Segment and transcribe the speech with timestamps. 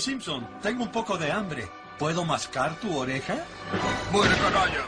[0.00, 1.68] Oye, Simpson, tengo un poco de hambre.
[1.98, 3.36] ¿Puedo mascar tu oreja?
[4.10, 4.86] ¡Muere, canalla!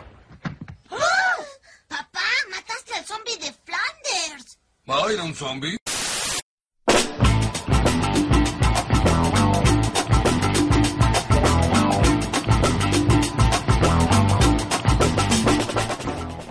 [1.87, 2.21] Papá,
[2.51, 4.59] mataste al zombie de Flanders.
[4.89, 5.77] ¿Va a ir un zombie?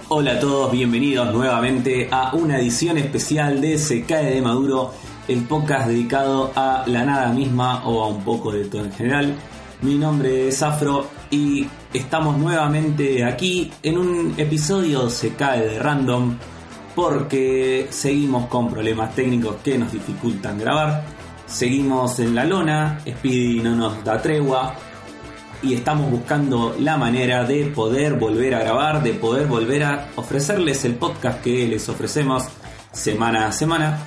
[0.09, 4.93] Hola a todos, bienvenidos nuevamente a una edición especial de Se cae de Maduro,
[5.27, 9.35] el podcast dedicado a la nada misma o a un poco de todo en general.
[9.81, 16.37] Mi nombre es Afro y estamos nuevamente aquí en un episodio Se cae de random
[16.95, 21.03] porque seguimos con problemas técnicos que nos dificultan grabar.
[21.45, 24.75] Seguimos en la lona, Speedy no nos da tregua,
[25.63, 30.83] y estamos buscando la manera de poder volver a grabar, de poder volver a ofrecerles
[30.85, 32.45] el podcast que les ofrecemos
[32.91, 33.99] semana a semana.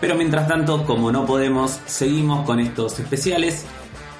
[0.00, 3.66] Pero mientras tanto, como no podemos, seguimos con estos especiales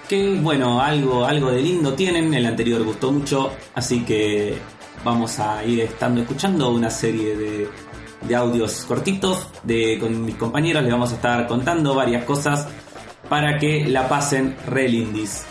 [0.09, 2.35] que, bueno, algo, algo de lindo tienen.
[2.35, 4.59] El anterior gustó mucho, así que
[5.05, 7.69] vamos a ir estando escuchando una serie de,
[8.27, 10.83] de audios cortitos de, con mis compañeros.
[10.83, 12.69] Les vamos a estar contando varias cosas
[13.29, 15.47] para que la pasen re lindis.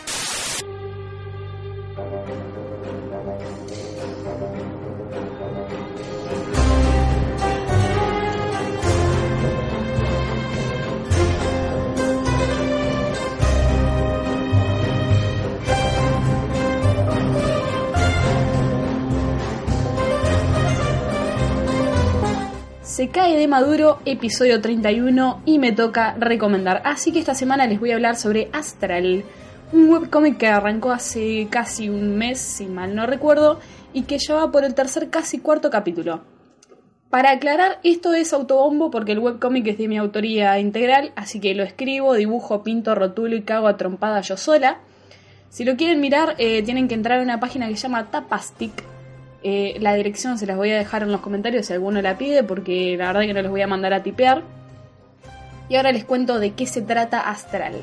[23.36, 26.82] De Maduro, episodio 31, y me toca recomendar.
[26.84, 29.24] Así que esta semana les voy a hablar sobre Astral,
[29.72, 33.60] un webcomic que arrancó hace casi un mes, si mal no recuerdo,
[33.94, 36.22] y que ya va por el tercer casi cuarto capítulo.
[37.12, 41.54] Para aclarar, esto es autobombo porque el webcomic es de mi autoría integral, así que
[41.54, 44.80] lo escribo, dibujo, pinto, rotulo y cago a trompada yo sola.
[45.50, 48.84] Si lo quieren mirar, eh, tienen que entrar a una página que se llama Tapastic,
[49.44, 52.44] eh, la dirección se las voy a dejar en los comentarios si alguno la pide,
[52.44, 54.44] porque la verdad que no les voy a mandar a tipear.
[55.70, 57.76] Y ahora les cuento de qué se trata Astral.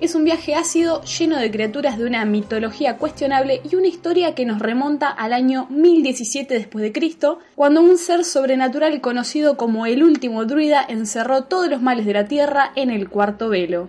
[0.00, 4.46] Es un viaje ácido lleno de criaturas de una mitología cuestionable y una historia que
[4.46, 10.02] nos remonta al año 1017 después de Cristo, cuando un ser sobrenatural conocido como el
[10.02, 13.88] último druida encerró todos los males de la Tierra en el cuarto velo.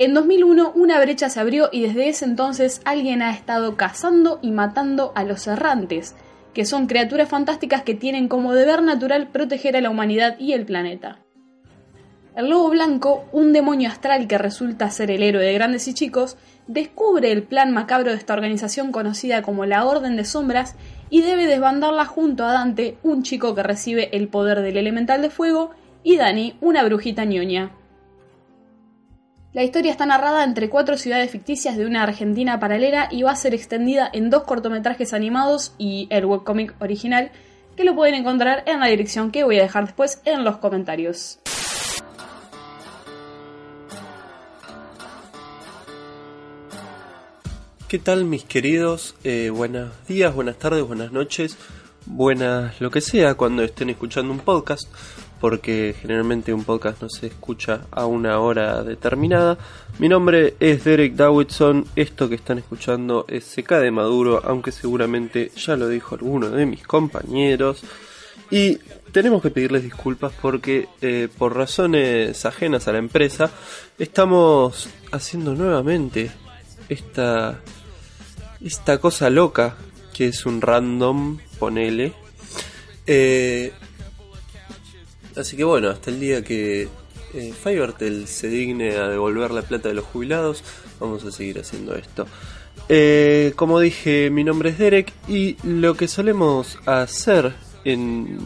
[0.00, 4.50] En 2001 una brecha se abrió y desde ese entonces alguien ha estado cazando y
[4.50, 6.16] matando a los errantes,
[6.54, 10.64] que son criaturas fantásticas que tienen como deber natural proteger a la humanidad y el
[10.64, 11.18] planeta.
[12.34, 16.38] El lobo blanco, un demonio astral que resulta ser el héroe de grandes y chicos,
[16.66, 20.76] descubre el plan macabro de esta organización conocida como la Orden de Sombras
[21.10, 25.28] y debe desbandarla junto a Dante, un chico que recibe el poder del elemental de
[25.28, 25.72] fuego,
[26.02, 27.72] y Dani, una brujita ñoña.
[29.52, 33.36] La historia está narrada entre cuatro ciudades ficticias de una Argentina paralela y va a
[33.36, 37.32] ser extendida en dos cortometrajes animados y el webcomic original,
[37.74, 41.40] que lo pueden encontrar en la dirección que voy a dejar después en los comentarios.
[47.88, 49.16] ¿Qué tal mis queridos?
[49.24, 51.56] Eh, buenos días, buenas tardes, buenas noches,
[52.06, 54.84] buenas lo que sea cuando estén escuchando un podcast,
[55.40, 59.58] porque generalmente un podcast no se escucha a una hora determinada.
[59.98, 65.50] Mi nombre es Derek Dawidson, esto que están escuchando es Seca de Maduro, aunque seguramente
[65.56, 67.82] ya lo dijo alguno de mis compañeros.
[68.50, 68.78] Y
[69.12, 73.50] tenemos que pedirles disculpas porque eh, por razones ajenas a la empresa
[73.98, 76.30] estamos haciendo nuevamente
[76.88, 77.60] esta
[78.60, 79.76] esta cosa loca
[80.12, 82.12] que es un random, ponele.
[83.06, 83.72] Eh,
[85.36, 86.88] así que bueno, hasta el día que
[87.34, 90.62] eh, Fivertel se digne a devolver la plata de los jubilados,
[90.98, 92.26] vamos a seguir haciendo esto.
[92.88, 97.52] Eh, como dije, mi nombre es Derek y lo que solemos hacer
[97.84, 98.38] en,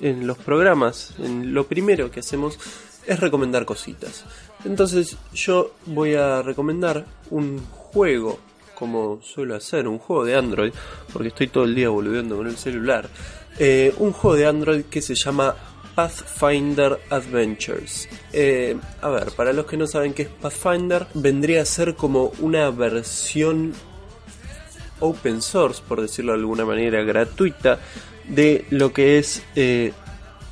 [0.00, 2.58] en los programas, en lo primero que hacemos
[3.06, 4.24] es recomendar cositas.
[4.64, 8.38] Entonces yo voy a recomendar un juego
[8.74, 10.72] como suelo hacer, un juego de Android,
[11.12, 13.10] porque estoy todo el día boludeando con el celular,
[13.58, 15.54] eh, un juego de Android que se llama
[15.94, 18.08] Pathfinder Adventures.
[18.32, 22.32] Eh, a ver, para los que no saben qué es Pathfinder, vendría a ser como
[22.40, 23.72] una versión
[25.00, 27.78] open source, por decirlo de alguna manera, gratuita,
[28.28, 29.92] de lo que es eh,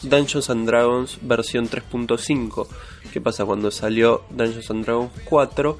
[0.02, 2.66] Dungeons and Dragons versión 3.5.
[3.12, 5.78] ¿Qué pasa cuando salió Dungeons and Dragons 4?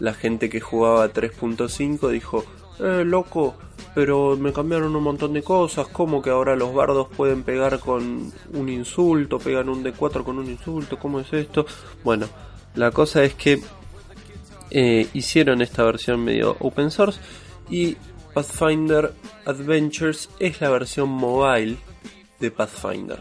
[0.00, 2.44] la gente que jugaba 3.5 dijo,
[2.80, 3.56] eh, loco,
[3.98, 8.32] pero me cambiaron un montón de cosas, como que ahora los bardos pueden pegar con
[8.52, 11.66] un insulto, pegan un D4 con un insulto, ¿cómo es esto?
[12.04, 12.28] Bueno,
[12.76, 13.60] la cosa es que
[14.70, 17.18] eh, hicieron esta versión medio open source
[17.70, 17.96] y
[18.34, 19.14] Pathfinder
[19.44, 21.76] Adventures es la versión mobile
[22.38, 23.20] de Pathfinder.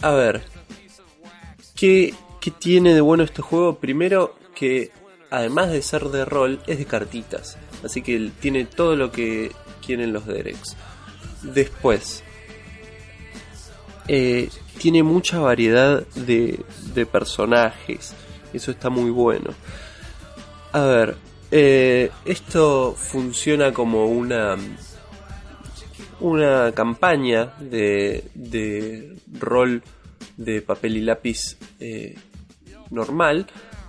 [0.00, 0.44] A ver,
[1.74, 3.80] ¿qué, qué tiene de bueno este juego?
[3.80, 4.92] Primero que
[5.28, 9.50] además de ser de rol es de cartitas, así que tiene todo lo que
[9.84, 10.76] quieren los Derex.
[11.42, 12.22] Después,
[14.08, 14.48] eh,
[14.78, 16.64] tiene mucha variedad de,
[16.94, 18.14] de personajes,
[18.52, 19.50] eso está muy bueno.
[20.72, 21.16] A ver,
[21.50, 24.56] eh, esto funciona como una
[26.22, 29.82] una campaña de, de rol
[30.36, 32.14] de papel y lápiz eh,
[32.90, 33.46] normal,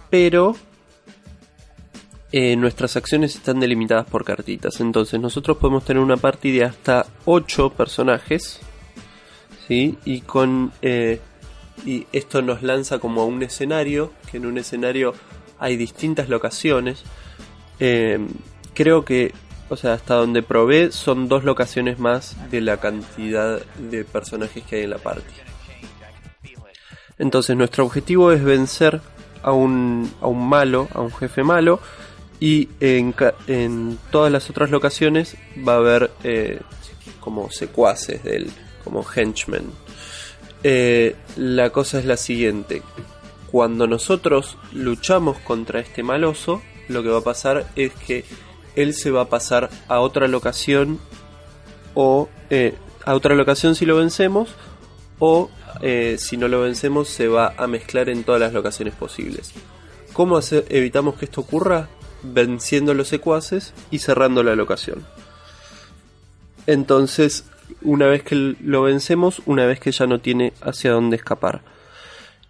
[0.10, 0.56] pero
[2.34, 4.82] eh, nuestras acciones están delimitadas por cartitas.
[4.82, 8.60] Entonces nosotros podemos tener una partida de hasta 8 personajes,
[9.68, 9.98] ¿sí?
[10.04, 10.74] Y con
[11.86, 15.14] y esto nos lanza como a un escenario, que en un escenario
[15.60, 17.04] hay distintas locaciones
[17.80, 18.20] eh,
[18.74, 19.34] creo que,
[19.70, 24.78] o sea, hasta donde probé son dos locaciones más de la cantidad de personajes que
[24.78, 25.34] hay en la party.
[27.20, 29.02] Entonces nuestro objetivo es vencer
[29.42, 31.80] a un, a un malo, a un jefe malo,
[32.44, 36.60] y en, todas las otras locaciones va a haber eh,
[37.22, 38.52] como secuaces de él,
[38.84, 39.72] como henchmen.
[40.62, 42.82] Eh, la cosa es la siguiente,
[43.50, 48.26] cuando nosotros luchamos contra este maloso, lo que va a pasar es que
[48.76, 51.00] él se va a pasar a otra locación
[51.94, 52.74] o eh,
[53.06, 54.50] a otra locación si lo vencemos
[55.18, 55.50] o
[55.82, 59.54] eh, si no lo vencemos se va a mezclar en todas las locaciones posibles.
[60.12, 61.88] ¿Cómo evitamos que esto ocurra?
[62.24, 65.06] Venciendo los secuaces y cerrando la locación.
[66.66, 67.46] Entonces,
[67.82, 71.62] una vez que lo vencemos, una vez que ya no tiene hacia dónde escapar.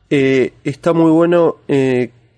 [0.09, 1.57] Eh, está muy bueno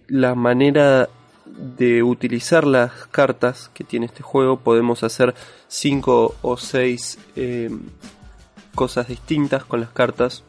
[0.08, 1.10] la manera
[1.46, 5.34] de utilizar las cartas que tiene este juego podemos hacer
[5.68, 7.70] 5 o 6 eh,
[8.74, 10.44] cosas distintas con las cartas.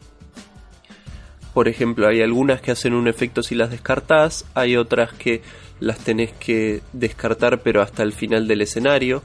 [1.53, 5.41] Por ejemplo, hay algunas que hacen un efecto si las descartás, hay otras que
[5.79, 9.23] las tenés que descartar pero hasta el final del escenario.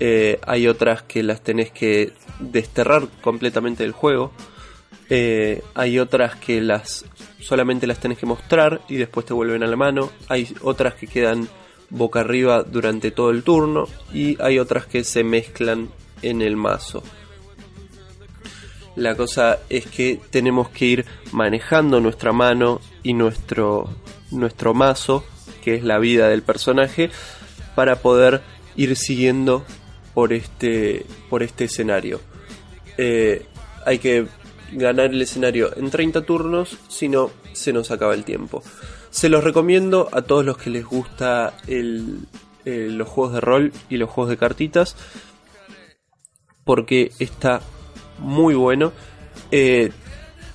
[0.00, 4.32] Eh, hay otras que las tenés que desterrar completamente del juego.
[5.10, 7.04] Eh, hay otras que las
[7.40, 10.10] solamente las tenés que mostrar y después te vuelven a la mano.
[10.28, 11.48] Hay otras que quedan
[11.90, 15.90] boca arriba durante todo el turno y hay otras que se mezclan
[16.22, 17.02] en el mazo.
[18.96, 23.90] La cosa es que tenemos que ir manejando nuestra mano y nuestro,
[24.30, 25.24] nuestro mazo,
[25.64, 27.10] que es la vida del personaje,
[27.74, 28.42] para poder
[28.76, 29.64] ir siguiendo
[30.14, 32.20] por este, por este escenario.
[32.96, 33.46] Eh,
[33.84, 34.26] hay que
[34.72, 38.62] ganar el escenario en 30 turnos, si no, se nos acaba el tiempo.
[39.10, 42.20] Se los recomiendo a todos los que les gusta el,
[42.64, 44.96] eh, los juegos de rol y los juegos de cartitas,
[46.64, 47.60] porque está
[48.18, 48.92] muy bueno.
[49.50, 49.92] Eh,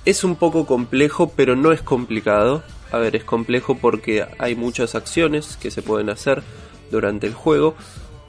[0.04, 2.62] es un poco complejo, pero no es complicado.
[2.92, 6.42] A ver, es complejo porque hay muchas acciones que se pueden hacer
[6.90, 7.76] durante el juego,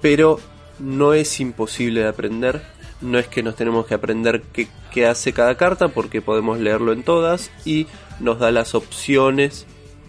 [0.01, 0.39] pero
[0.79, 2.61] no es imposible de aprender
[3.01, 7.03] no es que nos tenemos que aprender qué, hace cada carta porque podemos leerlo en
[7.03, 7.87] todas y
[8.19, 9.65] nos da las opciones,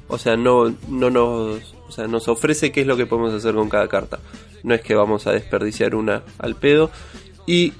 [0.08, 3.54] o sea, no, no nos, o sea, nos ofrece qué es lo que podemos hacer
[3.54, 4.20] con cada carta.
[4.62, 6.90] No es que vamos a desperdiciar una al pedo
[7.46, 7.72] y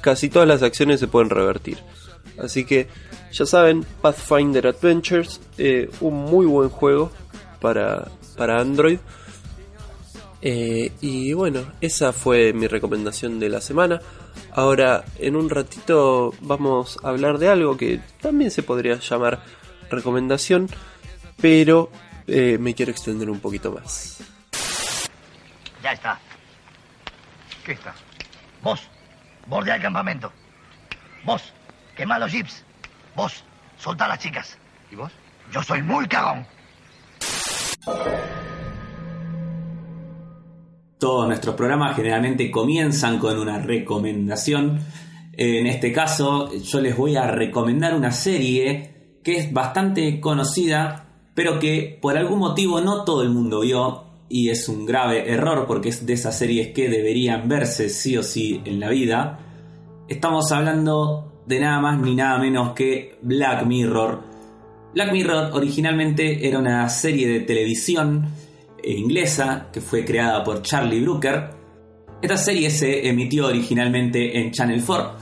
[0.00, 1.78] casi todas las acciones se pueden revertir.
[2.40, 2.88] Así que
[3.32, 7.10] ya saben, Pathfinder Adventures, eh, un muy buen juego
[7.60, 8.98] para, para Android.
[10.40, 14.00] Eh, y bueno, esa fue mi recomendación de la semana.
[14.52, 19.40] Ahora, en un ratito vamos a hablar de algo que también se podría llamar
[19.90, 20.68] recomendación,
[21.40, 21.90] pero
[22.26, 24.18] eh, me quiero extender un poquito más.
[25.82, 26.20] Ya está.
[27.64, 27.94] ¿Qué está?
[28.62, 28.80] Vos,
[29.46, 30.32] bordea el campamento.
[31.24, 31.52] Vos,
[31.98, 32.62] quema los jeeps.
[33.16, 33.42] Vos,
[33.76, 34.56] solta a las chicas.
[34.90, 35.10] ¿Y vos?
[35.52, 36.46] Yo soy muy cagón.
[40.98, 44.80] Todos nuestros programas generalmente comienzan con una recomendación.
[45.32, 51.58] En este caso, yo les voy a recomendar una serie que es bastante conocida, pero
[51.58, 54.04] que por algún motivo no todo el mundo vio.
[54.28, 58.22] Y es un grave error porque es de esas series que deberían verse sí o
[58.22, 59.40] sí en la vida.
[60.08, 64.22] Estamos hablando de nada más ni nada menos que Black Mirror.
[64.92, 68.26] Black Mirror originalmente era una serie de televisión
[68.82, 71.50] eh, inglesa que fue creada por Charlie Brooker.
[72.20, 75.12] Esta serie se emitió originalmente en Channel 4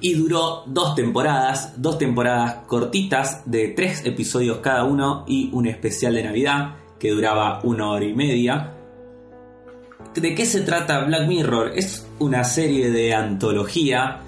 [0.00, 6.14] y duró dos temporadas, dos temporadas cortitas de tres episodios cada uno y un especial
[6.14, 8.72] de Navidad que duraba una hora y media.
[10.14, 11.72] ¿De qué se trata Black Mirror?
[11.74, 14.22] Es una serie de antología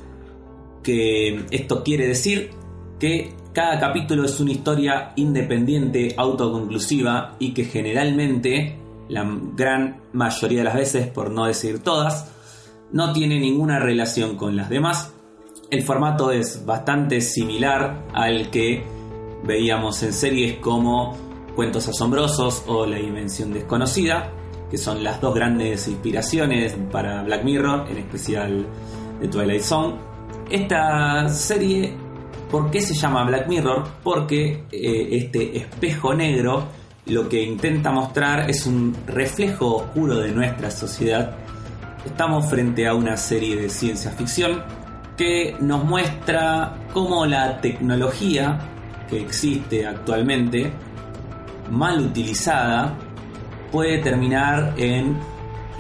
[0.87, 2.53] que esto quiere decir
[3.01, 8.79] que cada capítulo es una historia independiente, autoconclusiva y que generalmente,
[9.09, 9.27] la
[9.57, 12.31] gran mayoría de las veces, por no decir todas,
[12.93, 15.13] no tiene ninguna relación con las demás.
[15.73, 18.85] El formato es bastante similar al que
[19.43, 21.17] veíamos en series como
[21.57, 24.31] Cuentos Asombrosos o La Dimensión Desconocida,
[24.71, 28.67] que son las dos grandes inspiraciones para Black Mirror, en especial
[29.21, 30.16] de Twilight Zone.
[30.51, 31.93] Esta serie,
[32.51, 33.83] ¿por qué se llama Black Mirror?
[34.05, 36.69] Porque eh, este espejo negro
[37.07, 41.37] lo que intenta mostrar es un reflejo oscuro de nuestra sociedad.
[42.05, 44.63] Estamos frente a una serie de ciencia ficción
[45.17, 48.57] que nos muestra cómo la tecnología
[49.11, 50.73] que existe actualmente,
[51.73, 52.97] mal utilizada,
[53.73, 55.17] puede terminar en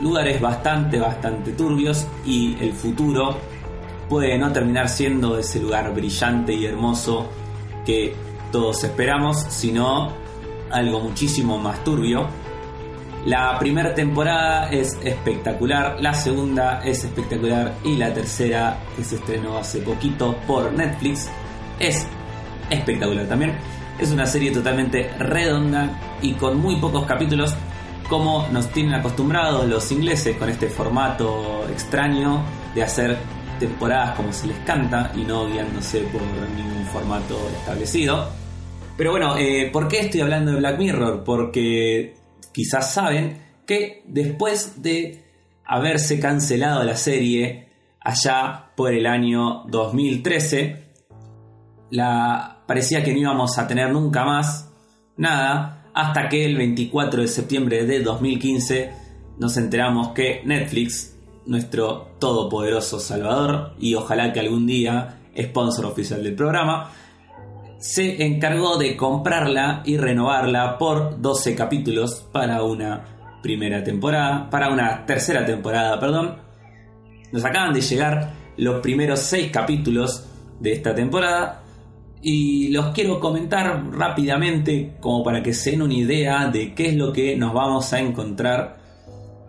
[0.00, 3.37] lugares bastante, bastante turbios y el futuro
[4.08, 7.28] puede no terminar siendo ese lugar brillante y hermoso
[7.84, 8.14] que
[8.52, 10.12] todos esperamos, sino
[10.70, 12.26] algo muchísimo más turbio.
[13.25, 19.58] La primera temporada es espectacular, la segunda es espectacular y la tercera, que se estrenó
[19.58, 21.28] hace poquito por Netflix,
[21.80, 22.06] es
[22.70, 23.54] espectacular también.
[23.98, 27.54] Es una serie totalmente redonda y con muy pocos capítulos
[28.08, 32.42] como nos tienen acostumbrados los ingleses con este formato extraño
[32.75, 33.18] de hacer
[33.58, 38.28] temporadas como se les canta y no guiándose por ningún formato establecido.
[38.96, 41.25] Pero bueno, eh, ¿por qué estoy hablando de Black Mirror?
[41.25, 42.14] Porque
[42.52, 45.25] quizás saben que después de
[45.64, 47.68] haberse cancelado la serie
[48.00, 50.84] allá por el año 2013,
[51.90, 54.70] la, parecía que no íbamos a tener nunca más
[55.16, 58.90] nada, hasta que el 24 de septiembre de 2015
[59.38, 61.15] nos enteramos que Netflix,
[61.46, 66.90] nuestro todopoderoso Salvador, y ojalá que algún día sponsor oficial del programa,
[67.78, 75.04] se encargó de comprarla y renovarla por 12 capítulos para una primera temporada, para una
[75.06, 76.36] tercera temporada, perdón.
[77.32, 80.26] Nos acaban de llegar los primeros 6 capítulos
[80.58, 81.62] de esta temporada
[82.22, 86.96] y los quiero comentar rápidamente como para que se den una idea de qué es
[86.96, 88.78] lo que nos vamos a encontrar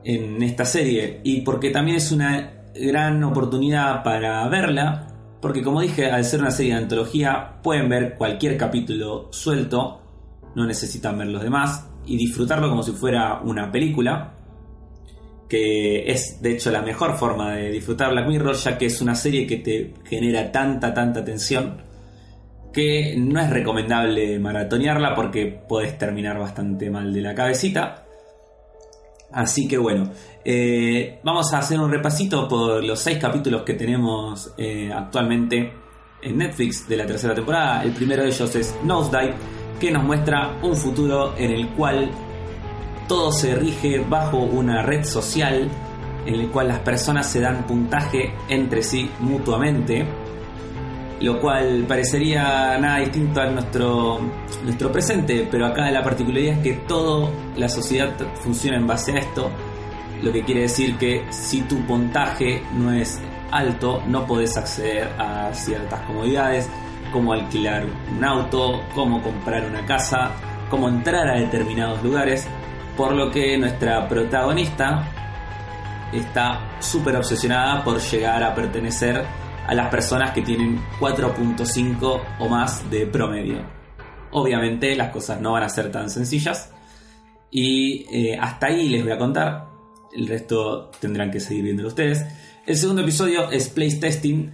[0.07, 5.05] en esta serie y porque también es una gran oportunidad para verla
[5.41, 10.01] porque como dije al ser una serie de antología pueden ver cualquier capítulo suelto
[10.55, 14.33] no necesitan ver los demás y disfrutarlo como si fuera una película
[15.49, 19.13] que es de hecho la mejor forma de disfrutar Black Mirror ya que es una
[19.13, 21.81] serie que te genera tanta tanta tensión
[22.71, 28.06] que no es recomendable maratonearla porque puedes terminar bastante mal de la cabecita.
[29.31, 30.11] Así que bueno,
[30.43, 35.73] eh, vamos a hacer un repasito por los seis capítulos que tenemos eh, actualmente
[36.21, 37.83] en Netflix de la tercera temporada.
[37.83, 39.35] El primero de ellos es Nosedive,
[39.79, 42.09] que nos muestra un futuro en el cual
[43.07, 45.69] todo se rige bajo una red social
[46.25, 50.05] en el cual las personas se dan puntaje entre sí mutuamente
[51.19, 54.19] lo cual parecería nada distinto a nuestro,
[54.63, 59.17] nuestro presente, pero acá la particularidad es que toda la sociedad funciona en base a
[59.17, 59.49] esto,
[60.21, 63.19] lo que quiere decir que si tu puntaje no es
[63.51, 66.69] alto, no podés acceder a ciertas comodidades,
[67.11, 70.31] como alquilar un auto, como comprar una casa,
[70.69, 72.47] como entrar a determinados lugares,
[72.95, 75.07] por lo que nuestra protagonista
[76.11, 79.23] está súper obsesionada por llegar a pertenecer
[79.67, 83.57] a las personas que tienen 4.5 o más de promedio.
[84.31, 86.71] Obviamente las cosas no van a ser tan sencillas
[87.51, 89.67] y eh, hasta ahí les voy a contar.
[90.13, 92.25] El resto tendrán que seguir viéndolo ustedes.
[92.65, 94.49] El segundo episodio es Place Testing,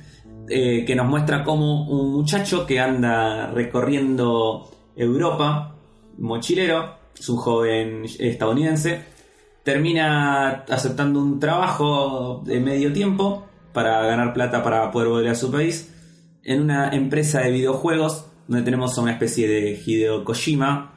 [0.50, 5.76] eh, que nos muestra cómo un muchacho que anda recorriendo Europa,
[6.18, 9.02] mochilero, es un joven estadounidense,
[9.64, 15.52] termina aceptando un trabajo de medio tiempo para ganar plata para poder volver a su
[15.52, 15.94] país
[16.44, 20.94] en una empresa de videojuegos donde tenemos a una especie de Hideo Kojima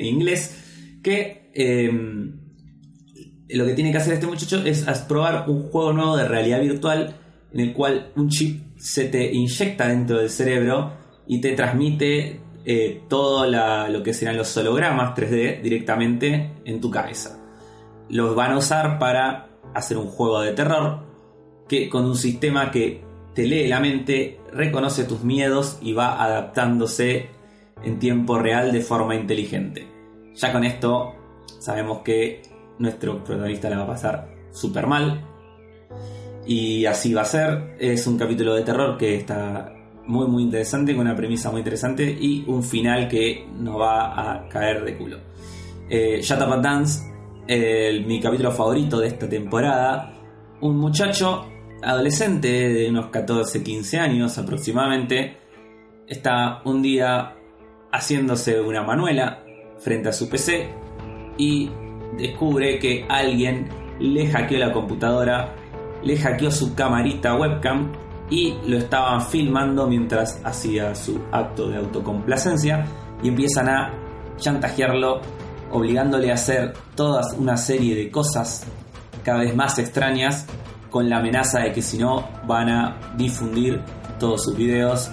[0.00, 2.40] inglés que em,
[3.48, 7.14] lo que tiene que hacer este muchacho es probar un juego nuevo de realidad virtual
[7.52, 10.92] en el cual un chip se te inyecta dentro del cerebro
[11.26, 17.38] y te transmite eh, todo lo que serán los hologramas 3D directamente en tu cabeza.
[18.10, 21.07] Los van a usar para hacer un juego de terror
[21.68, 23.02] que con un sistema que
[23.34, 27.28] te lee la mente, reconoce tus miedos y va adaptándose
[27.84, 29.86] en tiempo real de forma inteligente.
[30.34, 31.14] Ya con esto
[31.58, 32.42] sabemos que
[32.78, 35.24] nuestro protagonista la va a pasar súper mal.
[36.46, 37.76] Y así va a ser.
[37.78, 39.72] Es un capítulo de terror que está
[40.06, 44.48] muy muy interesante, con una premisa muy interesante y un final que nos va a
[44.48, 45.18] caer de culo.
[45.88, 47.02] Eh, Shut Dance,
[48.06, 50.14] mi capítulo favorito de esta temporada.
[50.60, 51.46] Un muchacho
[51.82, 55.36] adolescente de unos 14-15 años aproximadamente
[56.06, 57.34] está un día
[57.92, 59.44] haciéndose una manuela
[59.78, 60.68] frente a su PC
[61.36, 61.70] y
[62.16, 63.68] descubre que alguien
[64.00, 65.54] le hackeó la computadora,
[66.02, 67.92] le hackeó su camarita webcam
[68.30, 72.84] y lo estaban filmando mientras hacía su acto de autocomplacencia
[73.22, 73.94] y empiezan a
[74.36, 75.20] chantajearlo
[75.70, 78.66] obligándole a hacer toda una serie de cosas
[79.22, 80.46] cada vez más extrañas
[80.90, 83.80] con la amenaza de que si no van a difundir
[84.18, 85.10] todos sus videos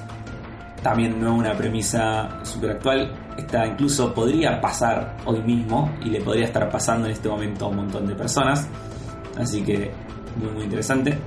[0.86, 3.12] también no una premisa super actual.
[3.36, 7.70] Esta incluso podría pasar hoy mismo y le podría estar pasando en este momento a
[7.70, 8.68] un montón de personas.
[9.36, 9.92] Así que
[10.36, 11.18] muy muy interesante.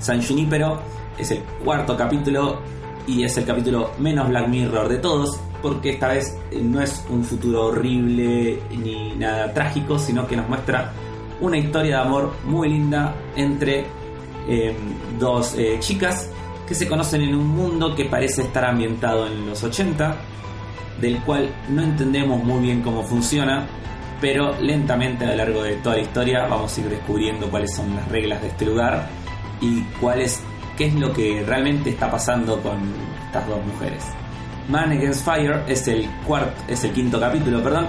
[0.00, 0.80] San Junipero
[1.16, 2.58] es el cuarto capítulo
[3.06, 7.22] y es el capítulo menos Black Mirror de todos porque esta vez no es un
[7.22, 10.90] futuro horrible ni nada trágico, sino que nos muestra
[11.40, 13.86] una historia de amor muy linda entre
[14.48, 14.76] eh,
[15.18, 16.30] dos eh, chicas
[16.66, 20.16] que se conocen en un mundo que parece estar ambientado en los 80,
[21.00, 23.66] del cual no entendemos muy bien cómo funciona,
[24.20, 27.96] pero lentamente a lo largo de toda la historia vamos a ir descubriendo cuáles son
[27.96, 29.08] las reglas de este lugar
[29.60, 30.40] y cuál es,
[30.76, 32.78] qué es lo que realmente está pasando con
[33.26, 34.04] estas dos mujeres.
[34.68, 37.88] Man Against Fire es el cuarto, es el quinto capítulo, perdón.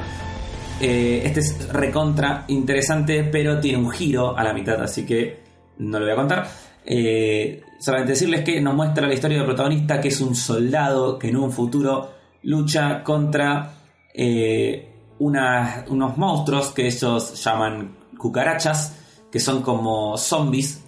[0.83, 5.39] Eh, este es recontra interesante, pero tiene un giro a la mitad, así que
[5.77, 6.47] no lo voy a contar.
[6.83, 11.29] Eh, solamente decirles que nos muestra la historia del protagonista, que es un soldado que
[11.29, 12.09] en un futuro
[12.43, 13.73] lucha contra
[14.11, 20.83] eh, unos monstruos que ellos llaman cucarachas, que son como zombies.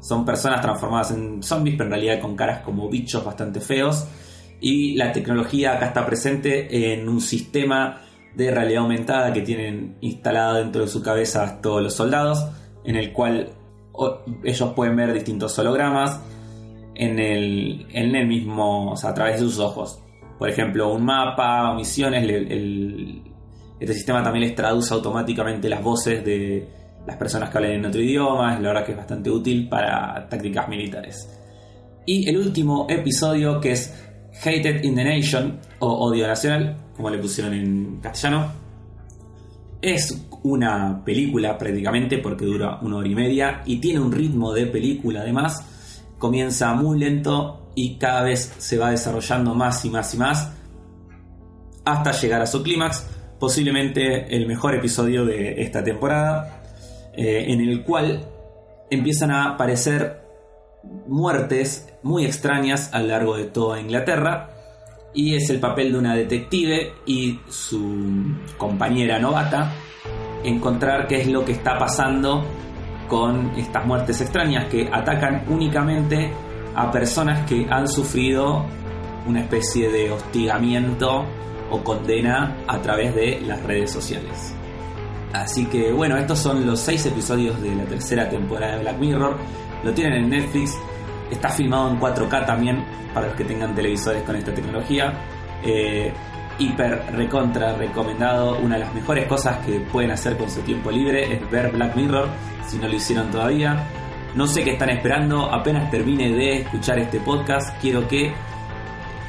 [0.00, 4.06] Son personas transformadas en zombies, pero en realidad con caras como bichos bastante feos.
[4.60, 8.02] Y la tecnología acá está presente en un sistema
[8.34, 12.46] de realidad aumentada que tienen instalado dentro de su cabeza todos los soldados,
[12.84, 13.50] en el cual
[14.44, 16.20] ellos pueden ver distintos hologramas
[16.94, 20.00] en el, en el mismo, a través de sus ojos.
[20.38, 23.22] Por ejemplo, un mapa misiones, el-
[23.80, 26.68] este sistema también les traduce automáticamente las voces de
[27.06, 30.68] las personas que hablan en otro idioma, la verdad que es bastante útil para tácticas
[30.68, 31.28] militares.
[32.06, 33.94] Y el último episodio que es
[34.40, 38.50] Hated in the Nation o Odio Nacional, como le pusieron en castellano,
[39.80, 44.66] es una película prácticamente porque dura una hora y media y tiene un ritmo de
[44.66, 45.64] película además.
[46.18, 50.52] Comienza muy lento y cada vez se va desarrollando más y más y más
[51.84, 53.06] hasta llegar a su clímax,
[53.38, 56.64] posiblemente el mejor episodio de esta temporada,
[57.16, 58.26] eh, en el cual
[58.90, 60.20] empiezan a aparecer
[61.06, 64.57] muertes muy extrañas a lo largo de toda Inglaterra
[65.14, 69.72] y es el papel de una detective y su compañera novata
[70.44, 72.44] encontrar qué es lo que está pasando
[73.08, 76.30] con estas muertes extrañas que atacan únicamente
[76.74, 78.64] a personas que han sufrido
[79.26, 81.24] una especie de hostigamiento
[81.70, 84.54] o condena a través de las redes sociales.
[85.32, 89.36] Así que bueno, estos son los seis episodios de la tercera temporada de Black Mirror.
[89.84, 90.78] Lo tienen en Netflix.
[91.30, 95.12] Está filmado en 4K también para los que tengan televisores con esta tecnología.
[95.62, 96.12] Eh,
[96.58, 98.58] hiper recontra recomendado.
[98.58, 101.96] Una de las mejores cosas que pueden hacer con su tiempo libre es ver Black
[101.96, 102.28] Mirror
[102.66, 103.86] si no lo hicieron todavía.
[104.34, 105.52] No sé qué están esperando.
[105.52, 108.32] Apenas termine de escuchar este podcast, quiero que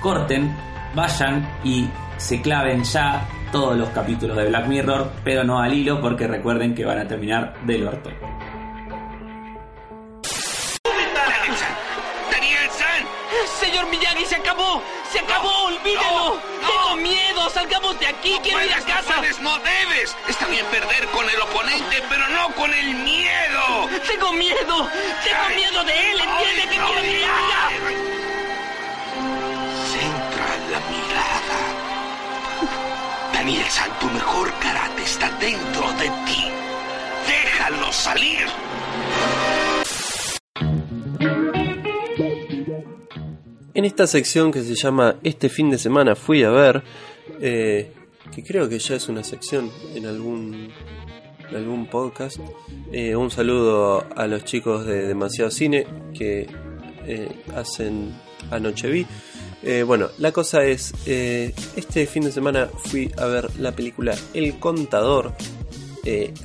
[0.02, 0.56] corten,
[0.96, 6.00] vayan y se claven ya todos los capítulos de Black Mirror, pero no al hilo
[6.02, 8.10] porque recuerden que van a terminar del orto.
[14.26, 14.82] Se acabó.
[15.12, 16.36] Se acabó, olvídelo.
[16.62, 16.68] no.
[16.68, 17.50] Tengo miedo.
[17.50, 18.40] Salgamos de aquí.
[18.44, 19.16] Quiero ir a puedes, no casa.
[19.16, 20.16] puedes, no debes.
[20.28, 23.90] Está bien perder con el oponente, pero no con el miedo.
[24.08, 24.90] Tengo miedo.
[25.24, 26.20] Tengo Ay, miedo de él.
[26.20, 27.70] ¿Entiende que quiero que haga?
[29.92, 31.60] Centra la mirada.
[33.34, 36.52] Daniel-san, tu mejor karate está dentro de ti.
[37.28, 38.48] Déjalo salir.
[43.76, 46.84] En esta sección que se llama Este fin de semana fui a ver,
[47.40, 47.92] eh,
[48.34, 50.70] que creo que ya es una sección en algún,
[51.56, 52.40] algún podcast,
[52.92, 55.86] eh, un saludo a los chicos de Demasiado Cine
[56.18, 56.48] que
[57.06, 58.12] eh, hacen
[58.50, 59.06] Anoche Vi.
[59.86, 65.34] Bueno, la cosa es, este fin de semana fui a ver la película El Contador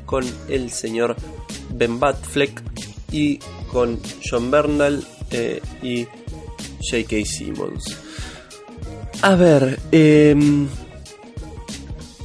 [0.04, 1.14] con el señor
[1.70, 2.60] Ben Batfleck
[3.12, 3.38] y
[3.70, 5.04] con John Bernal
[5.80, 6.08] y
[6.80, 7.24] J.K.
[7.24, 7.96] Simmons.
[9.22, 10.68] A ver, em,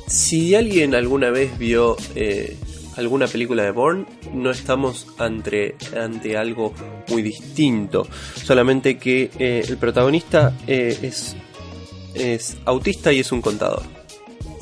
[0.07, 2.57] si alguien alguna vez vio eh,
[2.97, 6.73] alguna película de Bourne, no estamos ante, ante algo
[7.07, 8.07] muy distinto.
[8.43, 11.35] Solamente que eh, el protagonista eh, es,
[12.13, 13.83] es autista y es un contador.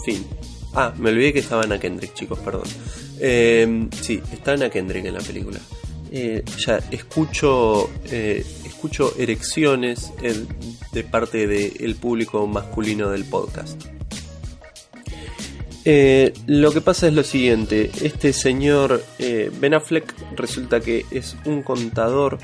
[0.05, 0.25] Fin.
[0.73, 2.67] Ah, me olvidé que estaba Anna Kendrick, chicos, perdón.
[3.19, 5.59] Eh, sí, está Anna Kendrick en la película.
[6.11, 10.13] Eh, ya escucho eh, escucho erecciones
[10.91, 13.81] de parte del público masculino del podcast.
[15.89, 21.37] Eh, lo que pasa es lo siguiente, este señor eh, Ben Affleck resulta que es
[21.45, 22.39] un contador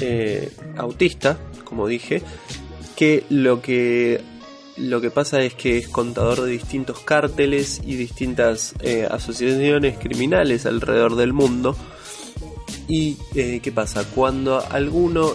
[0.00, 2.22] eh, autista, como dije,
[2.94, 4.20] que lo que
[4.76, 10.64] lo que pasa es que es contador de distintos cárteles y distintas eh, asociaciones criminales
[10.64, 11.76] alrededor del mundo.
[12.88, 14.04] ¿Y eh, qué pasa?
[14.04, 15.34] Cuando alguno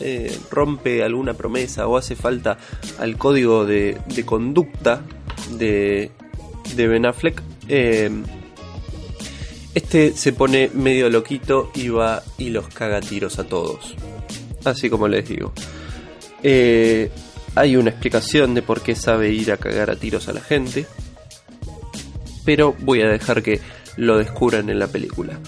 [0.00, 2.58] eh, rompe alguna promesa o hace falta
[2.98, 5.02] al código de, conducta
[5.52, 6.10] de,
[6.76, 8.10] Ben Affleck, eh,
[9.76, 13.94] este se pone medio loquito y va y los caga tiros a todos.
[14.64, 15.52] Así como les digo.
[16.42, 17.10] Eh,
[17.54, 20.86] hay una explicación de por qué sabe ir a cagar a tiros a la gente.
[22.44, 23.60] Pero voy a dejar que
[23.96, 25.38] lo descubran en la película.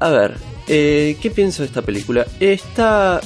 [0.00, 2.26] A ver, eh, ¿qué pienso de esta película?
[2.40, 3.20] Está.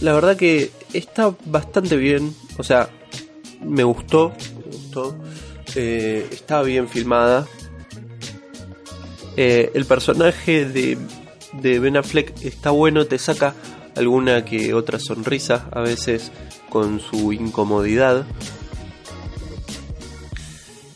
[0.00, 2.34] La verdad que está bastante bien.
[2.56, 2.88] O sea,
[3.62, 4.32] me gustó.
[4.56, 5.18] Me gustó.
[5.74, 7.46] Eh, está bien filmada.
[9.36, 10.96] Eh, el personaje de,
[11.60, 13.54] de Ben Affleck está bueno, te saca
[13.94, 16.32] alguna que otra sonrisa, a veces
[16.70, 18.24] con su incomodidad.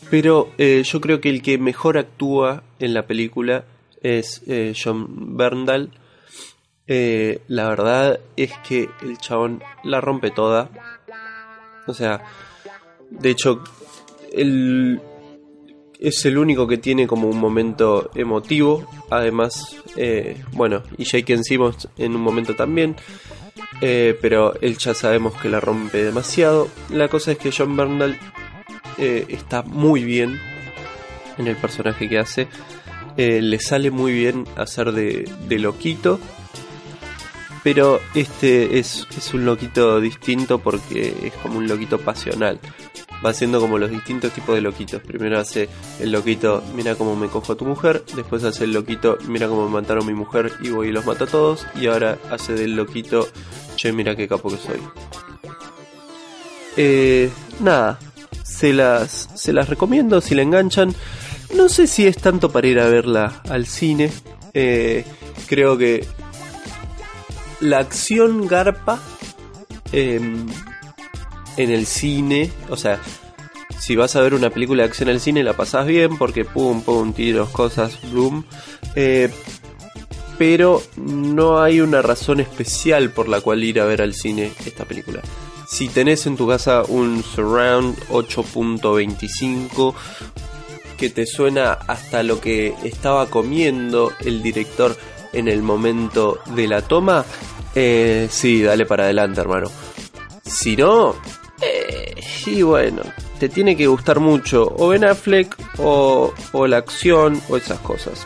[0.09, 3.65] Pero yo creo que el que mejor actúa en la película
[4.03, 5.89] es eh, John Berndal.
[6.85, 10.69] Eh, la verdad es que el chabón la rompe toda.
[11.87, 12.21] O sea,
[13.09, 13.63] de hecho,
[14.31, 15.01] él
[15.99, 18.85] es el único que tiene como un momento emotivo.
[19.09, 22.95] Además, eh, bueno, y Jake Simmons en un momento también.
[23.79, 26.69] Pero él ya sabemos que la rompe demasiado.
[26.89, 28.17] La cosa es que John Bernal
[28.97, 30.39] está muy bien
[31.37, 32.47] en el personaje que hace.
[33.17, 36.19] Eh, le sale muy bien hacer de, de loquito.
[37.63, 42.59] Pero este es, es un loquito distinto porque es como un loquito pasional.
[43.25, 45.01] Va haciendo como los distintos tipos de loquitos.
[45.01, 45.69] Primero hace
[46.01, 48.03] el loquito, mira cómo me cojo tu mujer.
[48.15, 51.05] Después hace el loquito, mira cómo me mataron a mi mujer y voy y los
[51.05, 51.65] mato a todos.
[51.79, 53.29] Y ahora hace del loquito,
[53.77, 54.79] che, mira qué capo que soy.
[56.75, 57.97] Eh, nada,
[58.43, 60.93] se las, se las recomiendo si la enganchan.
[61.55, 64.11] No sé si es tanto para ir a verla al cine.
[64.53, 65.05] Eh,
[65.47, 66.05] creo que
[67.59, 68.99] la acción garpa
[69.91, 70.45] em,
[71.57, 72.51] en el cine.
[72.69, 72.99] O sea,
[73.79, 76.81] si vas a ver una película de acción el cine, la pasás bien porque pum,
[76.81, 78.45] pum, tiros, cosas, boom.
[78.95, 79.29] Eh,
[80.37, 84.85] pero no hay una razón especial por la cual ir a ver al cine esta
[84.85, 85.21] película.
[85.67, 89.93] Si tenés en tu casa un Surround 8.25
[91.03, 94.95] que te suena hasta lo que estaba comiendo el director
[95.33, 97.25] en el momento de la toma,
[97.75, 99.69] eh, sí, dale para adelante, hermano.
[100.45, 101.13] Si no,
[101.61, 103.01] eh, y bueno,
[103.37, 108.25] te tiene que gustar mucho o Ben Affleck o, o la acción o esas cosas.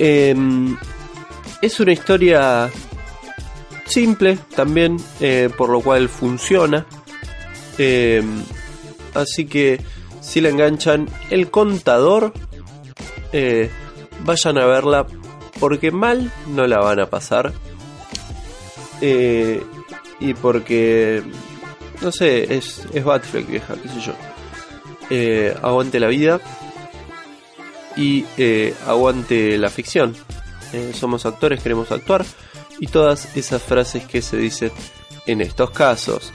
[0.00, 0.76] Em,
[1.62, 2.68] es una historia
[3.84, 6.84] simple también, eh, por lo cual funciona.
[7.78, 8.42] Em,
[9.14, 9.78] así que
[10.28, 12.34] si la enganchan, el contador,
[13.32, 13.70] eh,
[14.24, 15.06] vayan a verla
[15.58, 17.54] porque mal no la van a pasar.
[19.00, 19.62] Eh,
[20.20, 21.22] y porque,
[22.02, 24.12] no sé, es, es Batfleck vieja, qué sé yo.
[25.08, 26.40] Eh, aguante la vida
[27.96, 28.26] y
[28.86, 30.14] aguante la ficción.
[30.92, 32.26] Somos actores, queremos actuar.
[32.78, 34.72] Y todas esas frases que se dicen
[35.26, 36.32] en estos casos.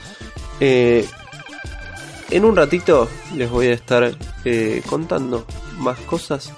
[2.30, 4.10] En un ratito les voy a estar
[4.44, 5.46] eh, contando
[5.78, 6.52] más cosas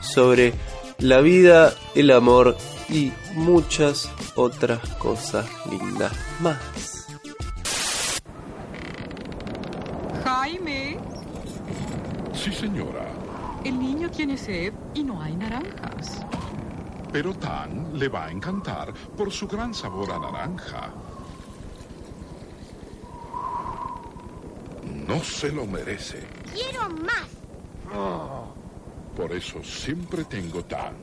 [0.00, 0.54] sobre
[0.98, 2.56] la vida, el amor
[2.88, 6.56] y muchas otras cosas lindas más.
[10.24, 10.98] Jaime,
[12.32, 13.06] Sí, señora.
[13.64, 16.22] el niño tiene sed y no hay naranjas.
[17.12, 20.90] Pero Tan le va a encantar por su gran sabor a naranja.
[25.06, 26.18] No se lo merece.
[26.52, 27.28] Quiero más.
[29.16, 30.94] Por eso siempre tengo tan.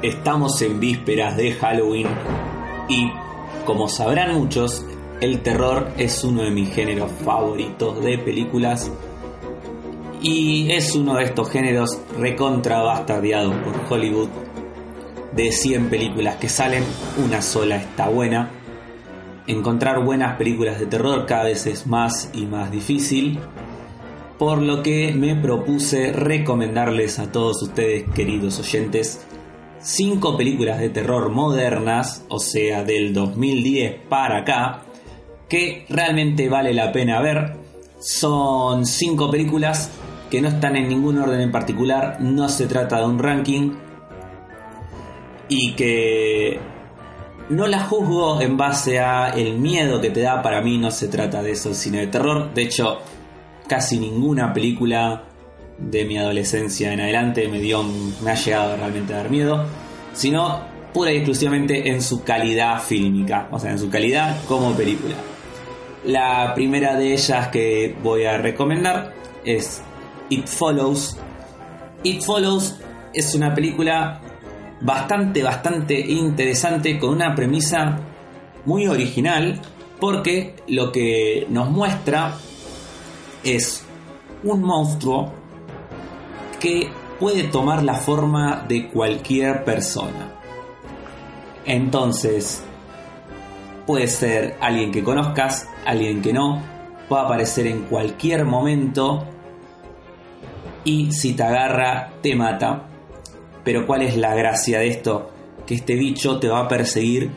[0.00, 2.06] Estamos en vísperas de Halloween
[2.88, 3.10] y,
[3.66, 4.84] como sabrán muchos,
[5.20, 8.90] el terror es uno de mis géneros favoritos de películas
[10.22, 14.28] y es uno de estos géneros recontra bastardeados por Hollywood.
[15.32, 16.84] De 100 películas que salen,
[17.24, 18.50] una sola está buena.
[19.46, 23.38] Encontrar buenas películas de terror cada vez es más y más difícil,
[24.38, 29.26] por lo que me propuse recomendarles a todos ustedes, queridos oyentes,
[29.80, 34.82] 5 películas de terror modernas, o sea, del 2010 para acá,
[35.48, 37.56] que realmente vale la pena ver.
[38.00, 39.90] Son 5 películas
[40.30, 43.72] que no están en ningún orden en particular, no se trata de un ranking
[45.48, 46.60] y que
[47.48, 51.08] no la juzgo en base a el miedo que te da, para mí no se
[51.08, 52.98] trata de eso el cine de terror, de hecho
[53.66, 55.24] casi ninguna película
[55.78, 57.84] de mi adolescencia en adelante me dio
[58.22, 59.64] me ha llegado realmente a dar miedo,
[60.12, 60.60] sino
[60.92, 65.14] pura y exclusivamente en su calidad fílmica, o sea, en su calidad como película.
[66.04, 69.14] La primera de ellas que voy a recomendar
[69.44, 69.82] es
[70.30, 71.16] It Follows.
[72.02, 72.76] It Follows
[73.12, 74.20] es una película
[74.80, 77.98] bastante, bastante interesante con una premisa
[78.64, 79.60] muy original
[79.98, 82.36] porque lo que nos muestra
[83.42, 83.84] es
[84.44, 85.32] un monstruo
[86.60, 90.34] que puede tomar la forma de cualquier persona.
[91.64, 92.62] Entonces,
[93.86, 96.62] puede ser alguien que conozcas, alguien que no,
[97.08, 99.26] puede aparecer en cualquier momento
[100.84, 102.88] y si te agarra te mata.
[103.64, 105.30] Pero ¿cuál es la gracia de esto?
[105.66, 107.30] Que este bicho te va a perseguir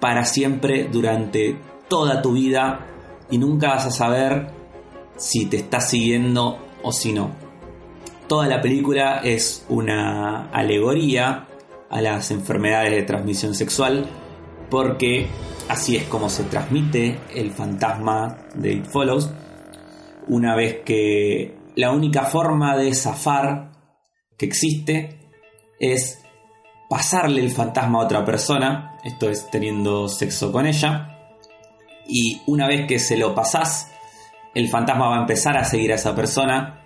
[0.00, 1.56] para siempre durante
[1.88, 2.86] toda tu vida
[3.30, 4.48] y nunca vas a saber
[5.16, 7.30] si te está siguiendo o si no.
[8.26, 11.46] Toda la película es una alegoría
[11.90, 14.06] a las enfermedades de transmisión sexual
[14.70, 15.26] porque
[15.68, 19.30] así es como se transmite el fantasma de It Follows
[20.26, 23.72] una vez que la única forma de zafar
[24.36, 25.18] que existe
[25.78, 26.22] es
[26.88, 31.14] pasarle el fantasma a otra persona, esto es teniendo sexo con ella,
[32.06, 33.90] y una vez que se lo pasás,
[34.54, 36.82] el fantasma va a empezar a seguir a esa persona.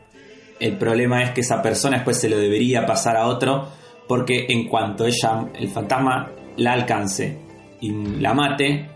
[0.59, 3.68] El problema es que esa persona después se lo debería pasar a otro,
[4.07, 7.38] porque en cuanto ella, el fantasma, la alcance
[7.81, 8.88] y la mate,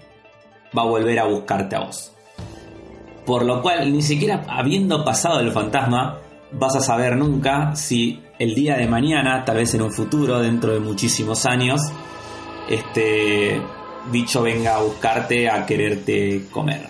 [0.76, 2.12] va a volver a buscarte a vos.
[3.24, 6.18] Por lo cual, ni siquiera habiendo pasado el fantasma,
[6.52, 10.72] vas a saber nunca si el día de mañana, tal vez en un futuro, dentro
[10.72, 11.80] de muchísimos años,
[12.68, 13.62] este
[14.11, 16.88] bicho venga a buscarte a quererte comer.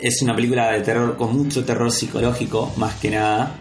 [0.00, 3.54] Es una película de terror con mucho terror psicológico, más que nada,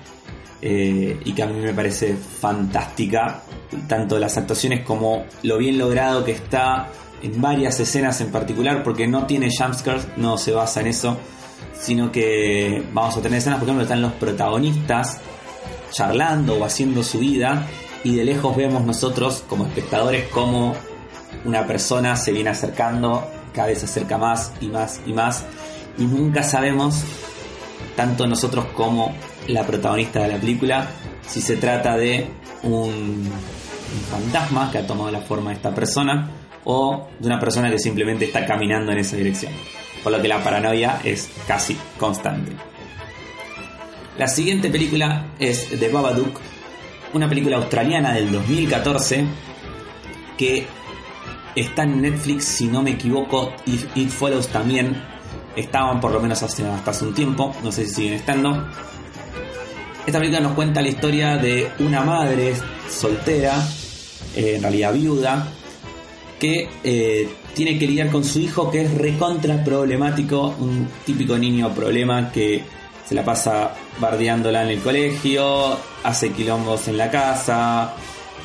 [0.62, 3.44] eh, y que a mí me parece fantástica,
[3.88, 6.88] tanto las actuaciones como lo bien logrado que está
[7.22, 11.18] en varias escenas en particular, porque no tiene jumpscares, no se basa en eso,
[11.74, 15.20] sino que vamos a tener escenas, por ejemplo, están los protagonistas
[15.92, 17.68] charlando o haciendo su vida,
[18.04, 20.76] y de lejos vemos nosotros como espectadores como
[21.46, 25.44] una persona se viene acercando, cada vez se acerca más y más y más,
[25.98, 27.04] y nunca sabemos,
[27.96, 29.14] tanto nosotros como
[29.48, 30.88] la protagonista de la película,
[31.28, 32.30] si se trata de
[32.64, 32.72] un,
[33.92, 36.30] un fantasma que ha tomado la forma de esta persona,
[36.72, 39.52] o de una persona que simplemente está caminando en esa dirección.
[40.04, 42.52] Por lo que la paranoia es casi constante.
[44.20, 46.40] La siguiente película es The Babadook,
[47.16, 49.26] una película australiana del 2014
[50.38, 50.68] que
[51.56, 55.02] está en Netflix, si no me equivoco, y It Follows también
[55.56, 58.68] estaban por lo menos hasta hace un tiempo, no sé si siguen estando.
[60.06, 62.54] Esta película nos cuenta la historia de una madre
[62.88, 63.56] soltera,
[64.36, 65.52] eh, en realidad viuda,
[66.40, 71.74] que eh, tiene que lidiar con su hijo que es recontra problemático, un típico niño
[71.74, 72.64] problema que
[73.06, 77.94] se la pasa bardeándola en el colegio, hace quilombos en la casa.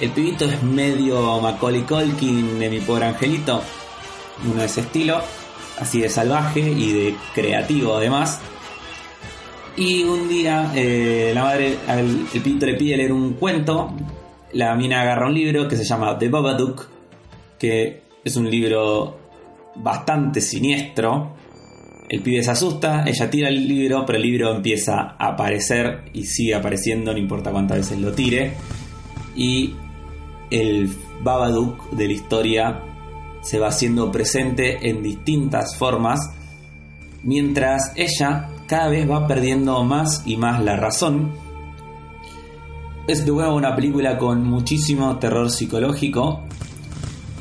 [0.00, 3.62] El pibito es medio Macaulay Culkin de mi pobre angelito,
[4.44, 5.20] uno de ese estilo,
[5.78, 8.40] así de salvaje y de creativo además.
[9.76, 13.92] Y un día eh, la madre, el pibito le pide leer un cuento,
[14.52, 16.93] la mina agarra un libro que se llama The Babadook,
[17.58, 19.18] que es un libro
[19.76, 21.34] bastante siniestro,
[22.08, 26.24] El pibe se asusta, ella tira el libro, pero el libro empieza a aparecer y
[26.24, 28.52] sigue apareciendo, no importa cuántas veces lo tire.
[29.34, 29.74] Y
[30.50, 30.90] el
[31.22, 32.82] Babadook de la historia
[33.40, 36.20] se va haciendo presente en distintas formas,
[37.22, 41.32] mientras ella cada vez va perdiendo más y más la razón.
[43.06, 46.44] Es de nuevo una película con muchísimo terror psicológico,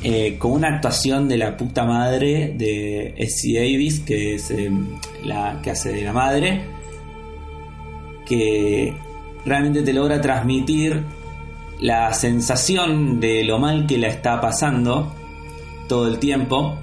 [0.06, 4.70] eh, con una actuación de la puta madre de Essie Davis, que es eh,
[5.24, 6.60] la que hace de la madre,
[8.26, 8.92] que
[9.46, 11.02] realmente te logra transmitir
[11.80, 15.10] la sensación de lo mal que la está pasando
[15.88, 16.78] todo el tiempo,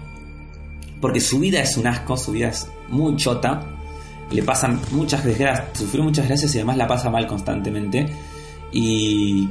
[0.99, 3.67] porque su vida es un asco, su vida es muy chota,
[4.31, 8.07] le pasan muchas desgracias, sufrió muchas gracias y además la pasa mal constantemente,
[8.71, 9.47] y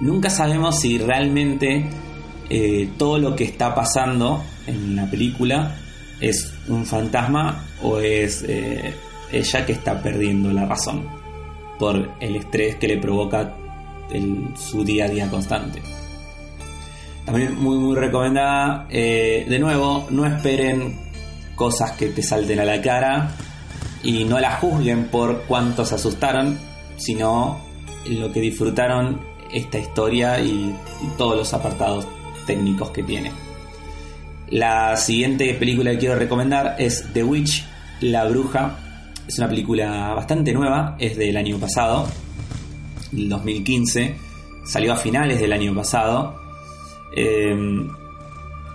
[0.00, 1.88] nunca sabemos si realmente
[2.50, 5.76] eh, todo lo que está pasando en la película
[6.20, 8.94] es un fantasma o es eh,
[9.32, 11.06] ella que está perdiendo la razón
[11.78, 13.54] por el estrés que le provoca
[14.10, 15.82] el- su día a día constante.
[17.24, 18.86] También muy muy recomendada.
[18.90, 21.00] eh, de nuevo, no esperen
[21.56, 23.30] cosas que te salten a la cara
[24.02, 26.58] y no la juzguen por cuánto se asustaron,
[26.96, 27.58] sino
[28.08, 29.20] lo que disfrutaron
[29.52, 30.74] esta historia y
[31.16, 32.06] todos los apartados
[32.46, 33.32] técnicos que tiene.
[34.48, 37.64] La siguiente película que quiero recomendar es The Witch,
[38.00, 38.78] La Bruja.
[39.26, 42.06] Es una película bastante nueva, es del año pasado,
[43.10, 44.16] del 2015.
[44.64, 46.40] Salió a finales del año pasado.
[47.16, 47.88] Eh,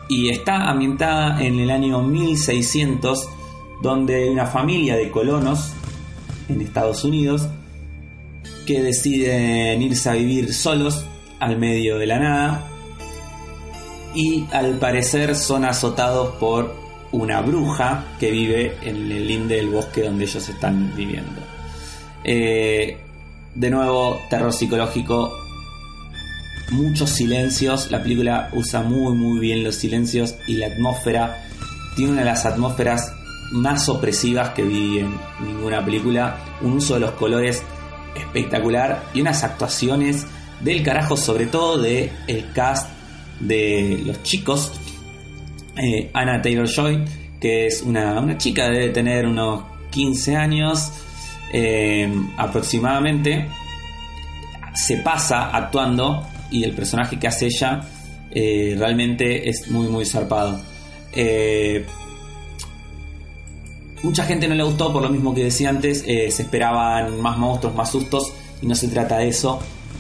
[0.10, 3.30] y está ambientada en el año 1600,
[3.84, 5.72] donde hay una familia de colonos
[6.50, 7.48] en Estados Unidos
[8.66, 11.06] que deciden irse a vivir solos
[11.40, 12.68] al medio de la nada
[14.14, 16.74] y al parecer son azotados por
[17.12, 21.42] una bruja que vive en el linde del bosque donde ellos están viviendo.
[22.24, 22.98] Eh,
[23.56, 25.34] de nuevo, terror psicológico,
[26.72, 31.44] muchos silencios, la película usa muy muy bien los silencios y la atmósfera,
[31.96, 33.12] tiene una de las atmósferas
[33.52, 37.64] más opresivas que vi en ninguna película, un uso de los colores
[38.16, 40.28] espectacular y unas actuaciones
[40.62, 42.99] del carajo, sobre todo de el cast
[43.40, 44.72] de los chicos.
[45.78, 47.06] Eh, Anna Taylor Joy,
[47.40, 50.92] que es una, una chica, debe tener unos 15 años
[51.52, 53.48] eh, aproximadamente,
[54.76, 57.82] se pasa actuando y el personaje que hace ella
[58.32, 60.60] eh, realmente es muy muy zarpado.
[61.14, 61.86] Eh,
[64.04, 67.76] mucha gente no le gustó por lo mismo que decía antes, se esperaban más monstruos,
[67.76, 69.60] más sustos y no se trata de eso.